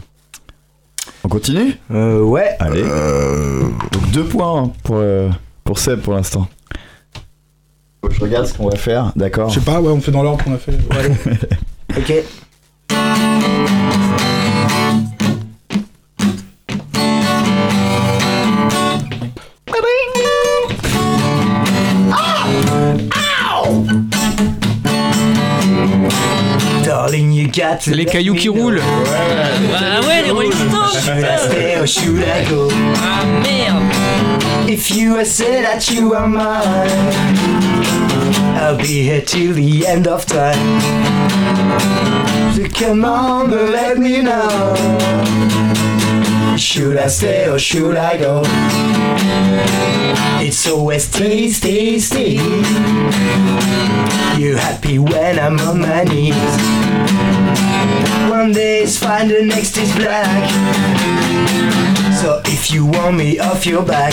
[1.22, 1.76] On continue?
[1.92, 2.56] Euh, ouais.
[2.60, 2.82] Allez.
[2.82, 5.28] Donc deux points hein, pour, euh,
[5.64, 6.46] pour Seb pour l'instant.
[8.02, 10.12] Faut que Je regarde ce qu'on va faire, d'accord Je sais pas, ouais, on fait
[10.12, 10.72] dans l'ordre qu'on a fait.
[11.96, 12.12] Ok.
[27.52, 28.80] Got to Les let cailloux qui roulent.
[28.80, 30.94] Ah ouais, les Rolling Stones
[31.86, 32.68] should I go?
[32.96, 36.88] Ah merde If you said that you are mine,
[38.56, 40.80] I'll be here till the end of time.
[42.54, 44.74] So come on, let me know.
[46.56, 48.42] Should I stay or should I go?
[50.40, 52.34] It's always stay, stay, stay.
[54.38, 56.34] You happy when I'm on my knees.
[58.30, 60.50] One day is fine, the next is black.
[62.22, 64.12] So if you want me off your back,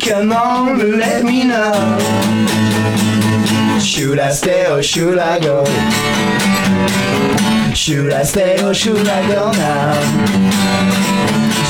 [0.00, 1.98] come on, let me know.
[3.80, 5.64] Should I stay or should I go?
[7.74, 9.94] Should I stay or should I go now?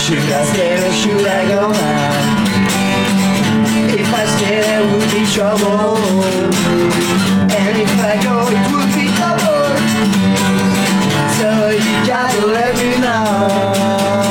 [0.05, 2.38] Should I stay or should I go now?
[3.94, 5.96] If I stay, there will be trouble.
[7.51, 9.68] And if I go, it will be double.
[11.38, 14.28] So you gotta let me know.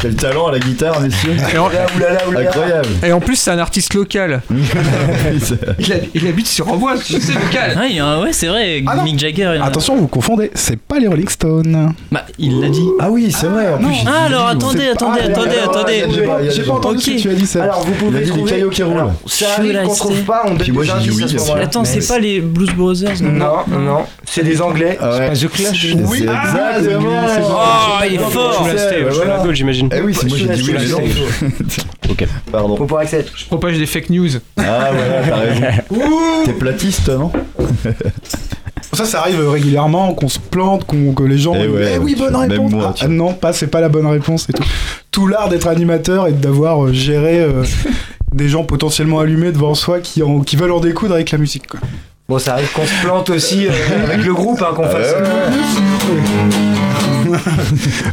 [0.00, 2.48] Quel talent à la guitare, messieurs Et en, Oulala, oulala, oulala.
[2.48, 4.42] Incroyable et en plus, c'est un artiste local.
[4.50, 6.66] Il, hab- il habite sur
[7.04, 7.76] tu sais, local.
[7.76, 9.02] Ah, a un- ouais, c'est vrai, Ah.
[9.02, 9.44] Mick Jagger.
[9.60, 11.92] a- Attention, vous confondez, c'est pas les Rolling Stones.
[12.12, 12.86] Bah, il l'a dit.
[13.00, 13.88] Ah oui, c'est vrai, en non.
[13.88, 13.94] plus.
[13.96, 16.02] j'ai Ah, dit, alors on attendez, attendez, Ah, attendez, attendez.
[16.02, 17.64] a a J'ai pas entendu ce que tu as dit, ça.
[17.64, 18.50] Alors vous a pouvez dit les trouver.
[18.52, 19.12] cailloux qui roulent.
[19.26, 21.50] Ça arrive qu'on trouve pas, on donne des indices.
[21.60, 23.32] Attends, c'est pas les Blues Brothers non
[23.68, 24.96] Non, non, c'est des Anglais.
[25.00, 25.28] Ah ouais.
[25.28, 27.10] Pas The Clash C'est Oui, ah, exactement.
[27.28, 27.40] c'est.
[27.42, 30.86] Oh, il est fort Je la stay, Eh oui, c'est moi j'ai dit oui, mais
[30.86, 30.98] non.
[32.10, 32.26] Ok.
[32.50, 32.96] Pardon.
[32.96, 33.26] Axel.
[33.36, 34.28] Je propage des fake news.
[34.56, 35.66] Ah voilà, t'as raison.
[36.44, 37.30] T'es platiste, non
[38.94, 41.52] Ça, ça arrive régulièrement, qu'on se plante, qu'on, que les gens.
[41.54, 42.72] Eh ouais, Eh oui, bonne même réponse.
[42.72, 44.64] moi, Ah, non, pas, c'est pas la bonne réponse et tout.
[45.10, 47.64] Tout l'art d'être animateur et d'avoir euh, géré euh,
[48.32, 51.66] des gens potentiellement allumés devant soi qui, en- qui veulent en découdre avec la musique.
[51.66, 51.80] Quoi.
[52.30, 53.70] Bon, ça arrive qu'on se plante aussi euh,
[54.04, 55.14] avec le groupe, hein, qu'on fasse.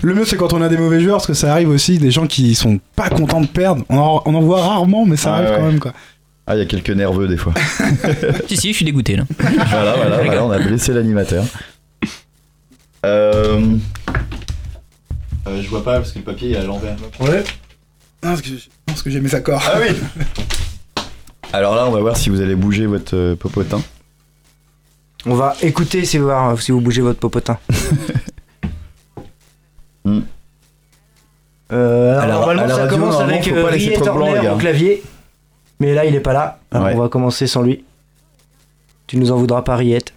[0.02, 2.12] Le mieux, c'est quand on a des mauvais joueurs, parce que ça arrive aussi des
[2.12, 3.84] gens qui sont pas contents de perdre.
[3.90, 5.56] On en, on en voit rarement, mais ça Ah arrive ouais.
[5.58, 5.80] quand même.
[5.80, 5.94] Quoi.
[6.48, 7.54] Ah, il y a quelques nerveux des fois.
[8.48, 9.24] Si, si, je suis dégoûté là.
[9.40, 11.44] Voilà, voilà, voilà, on a blessé l'animateur.
[13.06, 13.78] Euh...
[15.48, 16.96] euh, je vois pas parce que le papier est à l'envers.
[17.20, 17.44] Ouais.
[18.24, 19.64] Non, parce que, j'ai- non, parce que j'ai mes accords.
[19.66, 19.96] Ah oui
[21.54, 23.82] Alors là, on va voir si vous allez bouger votre euh, popotin.
[25.28, 27.58] On va écouter si vous, voir, si vous bougez votre popotin.
[30.06, 30.20] Hmm.
[31.74, 33.96] Euh, alors, normalement, à la ça radio, commence normalement, avec faut euh, pas laisser Riet
[33.98, 34.54] trop de blanc, les Turner gars.
[34.54, 35.04] au clavier.
[35.80, 36.60] Mais là, il est pas là.
[36.72, 36.94] Alors, Ouais.
[36.96, 37.84] on va commencer sans lui.
[39.08, 40.14] Tu nous en voudras pas, Riette.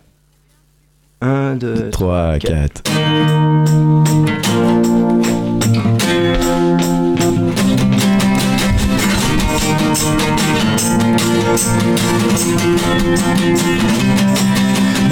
[1.20, 2.82] 1, 2, 3, quatre.
[2.82, 2.92] 4.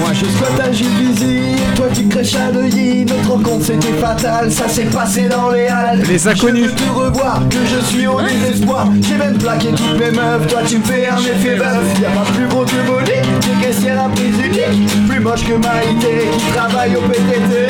[0.07, 3.03] Moi je squatte à Juvisy, toi tu crèches à Neuilly.
[3.03, 6.01] Notre rencontre c'était fatal, ça s'est passé dans les halles.
[6.07, 6.63] Les inconnus.
[6.63, 8.87] Je veux te revoir, que je suis au désespoir.
[9.01, 12.31] J'ai même plaqué toutes mes meufs, toi tu me fais un effet bœuf Y'a pas
[12.33, 16.95] plus beau que Monique, des caissières à prise unique Plus moche que Maïté, qui travaille
[16.95, 17.67] au PTT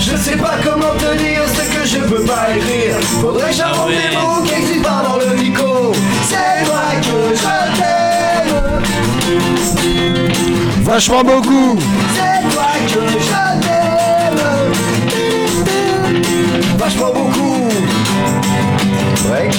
[0.00, 2.98] je sais pas comment te dire ce que je peux pas écrire.
[3.20, 7.42] Faudrait que j'invente des mots qui existent pas dans le Nico C'est vrai que je
[7.42, 8.07] t'aime
[10.82, 11.78] Vachement beaucoup.
[12.14, 13.28] C'est toi que je
[16.78, 17.68] Vachement beaucoup
[19.28, 19.52] Break.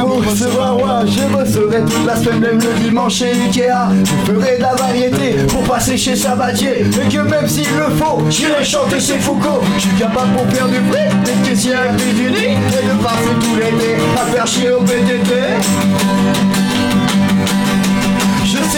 [0.00, 3.88] Pour recevoir moi, je bosserai toute la semaine, même le dimanche chez Ikea.
[4.04, 6.82] Je ferai de la variété pour passer chez Sabatier.
[6.82, 9.62] Et que même s'il le faut, j'irai chanter chez Foucault.
[9.76, 13.34] Je suis capable pour faire du fric, d'être caissier avec des unis et de passer
[13.40, 16.53] tout l'été à faire chier au PTT.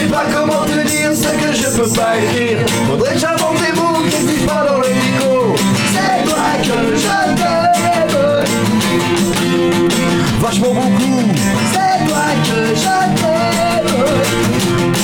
[0.06, 2.58] Sais pas comment te dire ce que je peux pas écrire.
[2.88, 5.56] Faudrait que j'invente des mots qui n'existent pas dans les micros.
[5.92, 7.64] C'est toi que je t'aime.
[10.38, 11.22] Vachement beaucoup.
[11.72, 12.86] C'est toi que je
[13.16, 14.95] t'aime.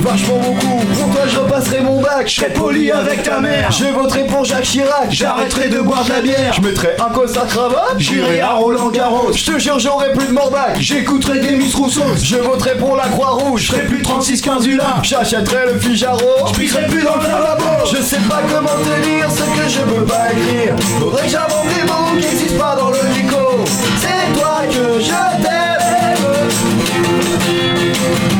[0.00, 0.80] Vachement beaucoup.
[0.94, 2.28] Pour toi, je repasserai mon bac.
[2.28, 3.70] Je serai poli avec ta mère.
[3.70, 5.10] Je voterai pour Jacques Chirac.
[5.10, 6.52] J'arrêterai de boire de la bière.
[6.52, 7.96] Je mettrai un costard cravate.
[7.98, 9.32] J'irai à Roland Garros.
[9.32, 10.76] Je te jure, j'aurai plus de morbac.
[10.78, 12.04] J'écouterai des Miss Rousseau.
[12.22, 13.62] Je voterai pour la Croix-Rouge.
[13.62, 14.96] Je ferai plus 36-15 Ula.
[15.02, 16.46] J'achèterai le Figaro.
[16.48, 17.86] Je pisserai plus dans le lavabo.
[17.92, 20.74] Je sais pas comment te dire ce que je peux pas écrire.
[20.98, 23.64] Faudrait que j'invente des mots qui n'existent pas dans le dico.
[24.00, 25.57] C'est toi que je t'aime.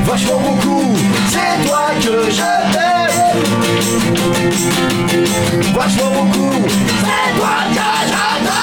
[0.08, 0.96] Vachement beaucoup.
[1.28, 3.16] C'est toi que je t'aime.
[5.74, 6.54] Vachement beaucoup.
[7.00, 8.56] C'est toi que je t'aime.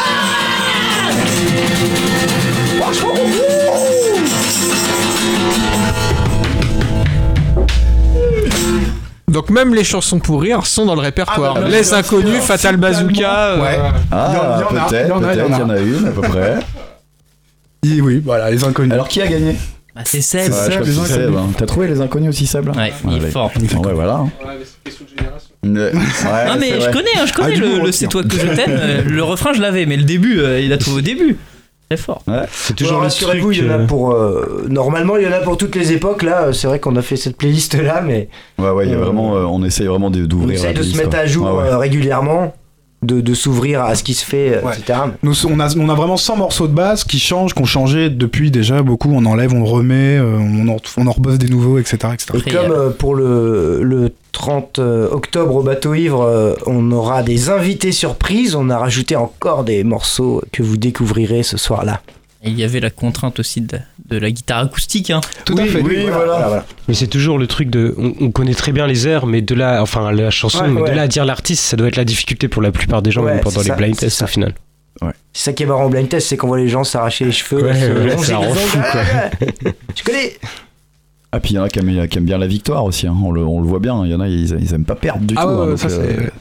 [2.80, 3.56] Vachement beaucoup.
[9.28, 11.56] Donc même les chansons pour rire sont dans le répertoire.
[11.58, 13.50] Ah bah, les inconnus, Fatal Bazooka.
[13.50, 13.80] euh, Ouais.
[14.12, 15.10] Ah, Il y en a, peut-être, il
[15.60, 16.56] y en a une à peu près.
[17.84, 18.94] Et oui, voilà, les inconnus.
[18.94, 19.56] Alors qui a gagné?
[19.96, 20.52] Bah, c'est Seb.
[20.52, 20.92] Ouais, je les.
[20.92, 21.48] Seb, hein.
[21.58, 23.32] T'as trouvé les inconnus aussi, Seb là Ouais, il est ouais.
[23.32, 23.52] fort.
[23.58, 24.16] Ouais, voilà.
[24.16, 24.30] hein.
[25.64, 25.70] Ouais,
[26.46, 26.92] non mais c'est je vrai.
[26.92, 27.92] connais, hein, je connais Ah, du le, coup, le.
[27.92, 28.70] C'est toi que je t'aime.
[28.70, 31.38] euh, le refrain je l'avais, mais le début, euh, il a trouvé au début.
[31.90, 32.24] Très fort.
[32.52, 33.58] C'est toujours Alors, le rassurez-vous, truc.
[33.58, 34.12] il y en a euh, pour.
[34.14, 36.24] euh, normalement, il y en a pour toutes les époques.
[36.24, 38.28] Là, c'est vrai qu'on a fait cette playlist là, mais
[38.60, 40.56] Ouais, ouais, il y a vraiment, euh, on essaye vraiment de- on d'ouvrir.
[40.56, 41.70] essaye de se mettre à jour Ouais, ouais.
[41.70, 42.54] euh, régulièrement,
[43.04, 44.74] de, de s'ouvrir à ce qui se fait, Ouais.
[44.78, 45.00] etc.
[45.22, 48.50] Nous, on, a, on a vraiment 100 morceaux de base qui changent, qu'on changé depuis
[48.52, 49.12] déjà beaucoup.
[49.14, 51.98] On enlève, on remet, euh, on, en, on en rebosse des nouveaux, etc.
[52.14, 52.26] etc.
[52.46, 57.22] Et comme euh, pour le, le 30 euh, octobre au bateau ivre, euh, on aura
[57.22, 58.56] des invités surprises.
[58.56, 62.02] On a rajouté encore des morceaux que vous découvrirez ce soir-là.
[62.46, 63.80] Il y avait la contrainte aussi de,
[64.10, 65.10] de la guitare acoustique.
[65.10, 65.22] Hein.
[65.46, 65.82] Tout à fait.
[65.82, 66.66] Oui, voilà.
[66.88, 67.96] Mais c'est toujours le truc de.
[67.98, 69.82] On, on connaît très bien les airs, mais de là.
[69.82, 70.92] Enfin, la chanson, Ouais, mais ouais.
[70.92, 73.24] de là à dire l'artiste, ça doit être la difficulté pour la plupart des gens,
[73.24, 74.54] Ouais, même pendant les ça, blind tests au final.
[75.34, 77.32] C'est ça qui est marrant en blind test, c'est qu'on voit les gens s'arracher les
[77.34, 77.64] cheveux.
[77.64, 79.02] Ouais, se ouais, ça rend fou, quoi.
[79.96, 80.34] Tu connais
[81.34, 83.16] Ah, puis il y en a qui aiment, qui aiment bien la victoire aussi, hein.
[83.24, 84.06] on, le, on le voit bien.
[84.06, 85.50] Il y en a, ils, ils aiment pas perdre du Ah tout.
[85.50, 86.32] ouais, hein, ouais, ça euh, c'est.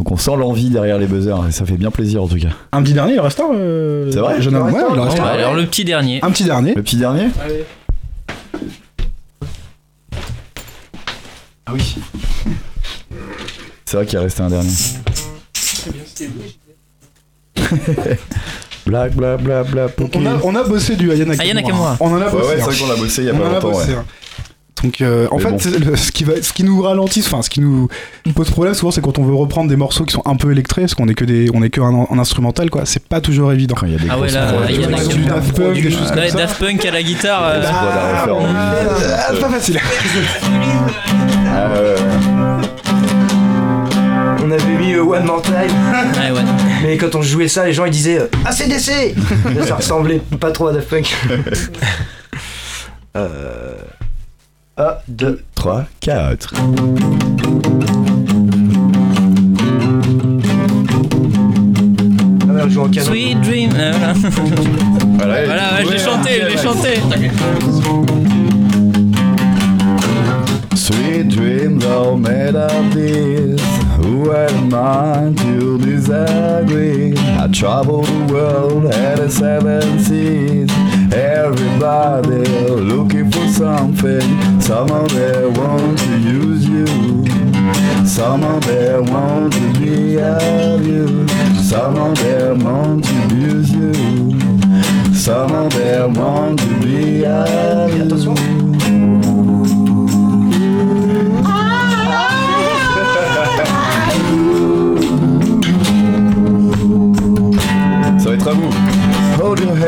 [0.00, 2.48] Donc on sent l'envie derrière les buzzers et ça fait bien plaisir en tout cas.
[2.72, 3.52] Un petit dernier, il reste un.
[3.52, 4.68] euh, C'est vrai jeune homme.
[4.72, 5.24] Ouais, reste il en reste un.
[5.24, 6.20] alors le petit dernier.
[6.22, 6.72] Un petit dernier.
[6.74, 7.26] Le petit dernier
[11.66, 11.96] Ah oui.
[13.84, 14.70] C'est vrai qu'il est resté un dernier.
[18.86, 21.44] Black, black, black, black, On a, on a bossé du Aya Nakamura.
[21.44, 21.96] Aya Nakamura.
[22.00, 22.46] On en a Ouais, bossé.
[22.48, 22.64] ouais, c'est hein.
[22.64, 23.70] vrai qu'on l'a bossé il y a On pas en a longtemps.
[23.72, 23.88] bossé.
[23.92, 23.96] ouais.
[23.98, 24.04] hein.
[24.82, 25.58] Donc, euh, en Mais fait, bon.
[25.58, 27.88] c'est le- ce, qui va, ce qui nous ralentit, enfin, ce qui nous
[28.34, 30.82] pose problème souvent, c'est quand on veut reprendre des morceaux qui sont un peu électrés,
[30.82, 32.82] parce qu'on est que des, on est que un, un instrumental, quoi.
[32.86, 33.74] C'est pas toujours évident.
[33.78, 35.74] Quand il y a des Ah ouais, là, il y en a du Daft Punk,
[35.74, 36.38] des choses comme Ouais, ça.
[36.38, 37.42] Daft Punk à la guitare.
[37.44, 37.62] euh.
[37.66, 39.80] Ah, c'est pas facile.
[41.46, 41.94] Ah, ouais.
[44.42, 46.40] On avait mis euh, One More Time, ouais, ouais.
[46.82, 49.14] mais quand on jouait ça, les gens ils disaient euh, ACDC
[49.66, 51.14] Ça ressemblait pas trop à Daft Punk.
[53.16, 53.74] euh...
[54.80, 56.54] 1, 2, 3, 4.
[62.48, 63.06] ah ouais, on joue en canon.
[63.06, 63.70] Sweet Dream.
[63.74, 64.12] euh, voilà,
[65.16, 67.00] Voilà, voilà ouais, je l'ai chanté, je l'ai chanté.
[70.74, 73.60] Sweet dreams are made of this.
[74.20, 77.14] Who am I to disagree?
[77.16, 80.70] I travel the world at the seven seas.
[81.10, 84.60] Everybody looking for something.
[84.60, 86.86] Some of them want to use you.
[88.04, 91.26] Some of them want to be of you.
[91.56, 93.94] Some of them want to abuse you.
[95.14, 98.59] Some of them want to be of you.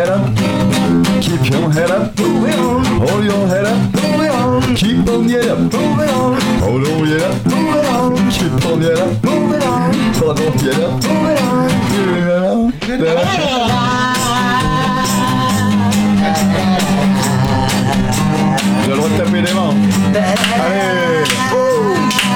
[0.03, 0.27] Head up.
[1.23, 2.19] Keep your head up.
[2.19, 3.79] Hold your head up.
[4.77, 5.73] Keep on up.
[6.63, 7.35] Hold on up.
[8.33, 9.25] Keep on up.
[10.19, 11.01] Hold on get up.
[12.81, 13.19] Get up.
[18.85, 19.75] J'ai le droit de taper les mains.
[20.61, 21.33] Allez.
[22.13, 22.32] Sweet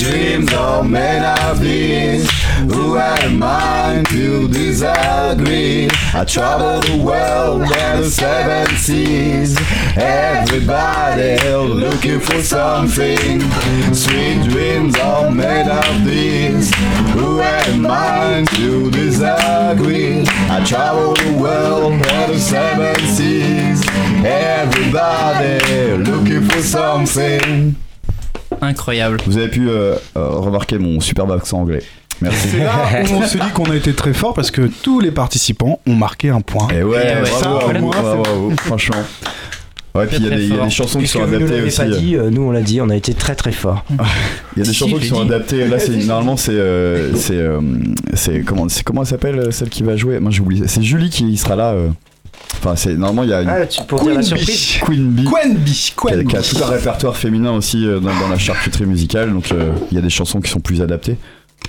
[0.00, 2.28] dreams are made of this.
[2.72, 5.88] Who had am I to disagree?
[6.14, 9.58] I travel the world and the seven seas.
[9.96, 13.40] Everybody looking for something.
[13.94, 16.72] Sweet dreams are made of these.
[17.12, 20.24] Who had am I to disagree?
[20.26, 23.84] I travel the world and the seven seas.
[24.24, 27.76] Everybody looking for something.
[28.60, 29.18] Incroyable.
[29.26, 31.82] Vous avez pu euh, euh, remarquer mon superbe accent anglais.
[32.22, 32.48] Merci.
[32.48, 32.72] C'est là
[33.10, 35.94] où on se dit qu'on a été très fort parce que tous les participants ont
[35.94, 36.68] marqué un point.
[36.68, 39.02] Et ouais, Et ouais, bravo, ça, bravo, moins, bravo, bravo, franchement.
[39.94, 41.62] Ouais, puis il y, a des- il y a très des chansons qui sont adaptées
[41.62, 41.76] aussi.
[41.78, 43.84] pas dit, euh, nous on l'a dit, on a été très très fort.
[43.90, 45.32] Il y a des Si, chansons qui sont dit.
[45.32, 45.66] adaptées.
[45.66, 47.60] Là, c'est normalement c'est euh, c'est euh,
[48.14, 50.20] c'est comment c'est comment elle s'appelle celle qui va jouer?
[50.20, 50.68] Moi j'ai oublié.
[50.68, 51.74] C'est Julie qui sera là.
[52.58, 54.80] Enfin c'est normalement il y a une Ah, tu, dire la surprise Bee.
[54.84, 55.10] Queen
[55.56, 55.72] Bee.
[55.72, 56.26] Qui a, Quenby.
[56.26, 59.72] qui a tout un répertoire féminin aussi euh, dans, dans la charcuterie musicale, donc euh,
[59.90, 61.16] il y a des chansons qui sont plus adaptées.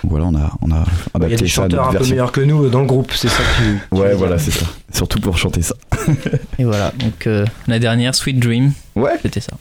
[0.04, 2.32] Donc voilà, on a, on a adapté Il y a des chanteurs un peu meilleurs
[2.32, 3.64] que nous euh, dans le groupe, c'est ça que tu.
[3.64, 4.66] tu veux Ouais, voilà, c'est ça.
[4.94, 5.76] Surtout pour chanter ça.
[6.60, 9.52] Et voilà, donc euh, la dernière, Sweet Dream, Ouais, c'était ça.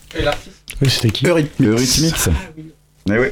[0.81, 2.15] Oui, c'était qui Eurythmics.
[3.09, 3.27] Eh oui.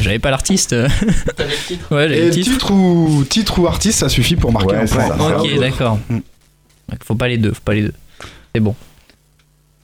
[0.00, 0.74] J'avais pas l'artiste.
[1.90, 2.50] Ouais, j'avais Et le titre.
[2.52, 5.08] titre ou, titre ou artiste, ça suffit pour marquer Ouais, un point.
[5.08, 5.16] ça.
[5.38, 5.58] Ok, Ouais.
[5.58, 5.98] d'accord.
[6.08, 6.18] Mm.
[7.04, 7.94] Faut pas les deux, faut pas les deux.
[8.54, 8.74] C'est bon.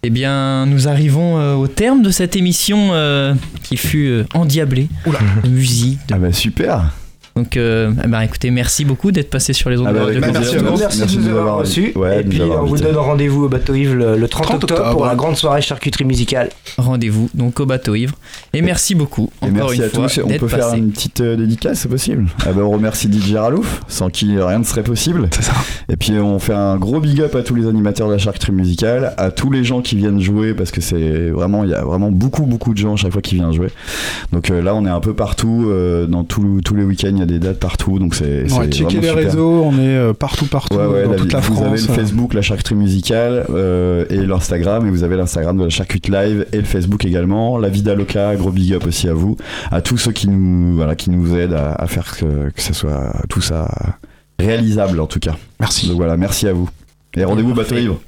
[0.03, 4.89] Eh bien, nous arrivons euh, au terme de cette émission euh, qui fut euh, endiablée
[5.45, 5.99] de musique.
[6.09, 6.91] de- Ah bah super.
[7.37, 10.07] Donc, euh, ben, écoutez, merci beaucoup d'être passé sur les ondes Ah de bah.
[10.07, 10.21] Tour.
[10.79, 11.93] Merci, Merci de nous avoir reçus.
[11.95, 14.91] ouais, et puis on vous donne rendez-vous au Bateau Ivre le, le 30, 30 octobre,
[14.93, 16.49] pour la grande soirée charcuterie musicale.
[16.77, 18.15] Rendez-vous donc au bateau ivre.
[18.53, 20.21] Et merci beaucoup Et encore merci une à fois tous.
[20.25, 22.27] On peut faire une petite euh, dédicace, c'est possible.
[22.47, 25.29] Ah bah, on remercie DJ Ralouf, sans qui rien ne serait possible.
[25.31, 25.53] C'est ça.
[25.89, 28.53] Et puis on fait un gros big up à tous les animateurs de la charcuterie
[28.53, 31.83] musicale, à tous les gens qui viennent jouer, parce que c'est vraiment, il y a
[31.85, 33.69] vraiment beaucoup, beaucoup de gens à chaque fois qui viennent jouer.
[34.33, 37.31] Donc euh, là, on est un peu partout, euh, dans tout- tous les week-ends, il
[37.31, 39.15] y a des dates partout, donc c'est Ouais, checker les super.
[39.15, 41.67] réseaux, on est euh, partout, partout, Ouais, ouais, dans la- toute la vous France.
[41.67, 45.71] avez le Facebook, la charcuterie musicale, euh, et l'Instagram, et vous avez l'Instagram de la
[45.71, 47.59] charcute live et le Facebook également.
[47.59, 49.37] La Vida Loca, gros big up aussi à vous,
[49.71, 52.73] à tous ceux qui nous, voilà, qui nous aident à, à faire que, que ce
[52.75, 53.69] soit tout ça
[54.39, 55.37] réalisable en tout cas.
[55.61, 55.89] Merci.
[55.89, 56.69] Donc voilà, merci à vous.
[57.17, 58.01] Et rendez-vous bateau ivre.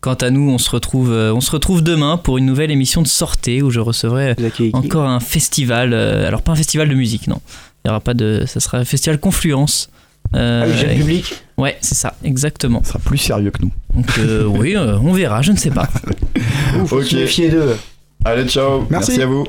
[0.00, 3.00] Quant à nous, on se retrouve, euh, on se retrouve demain pour une nouvelle émission
[3.00, 5.94] de sortie où je recevrai Vous encore un festival.
[5.94, 7.40] euh, alors pas un festival de musique, non.
[7.84, 9.90] Il y aura pas de, ça sera un festival Confluence.
[10.34, 11.44] Euh, Ah oui, jeune public.
[11.58, 12.82] ouais, c'est ça, exactement.
[12.82, 13.70] Ça sera plus sérieux que nous.
[13.94, 15.88] Donc euh, oui, euh, on verra, je ne sais pas.
[16.86, 17.04] Faut Ok.
[17.04, 17.76] se méfier d'eux.
[18.24, 18.86] Allez, ciao.
[18.90, 19.10] Merci.
[19.10, 19.44] merci à vous.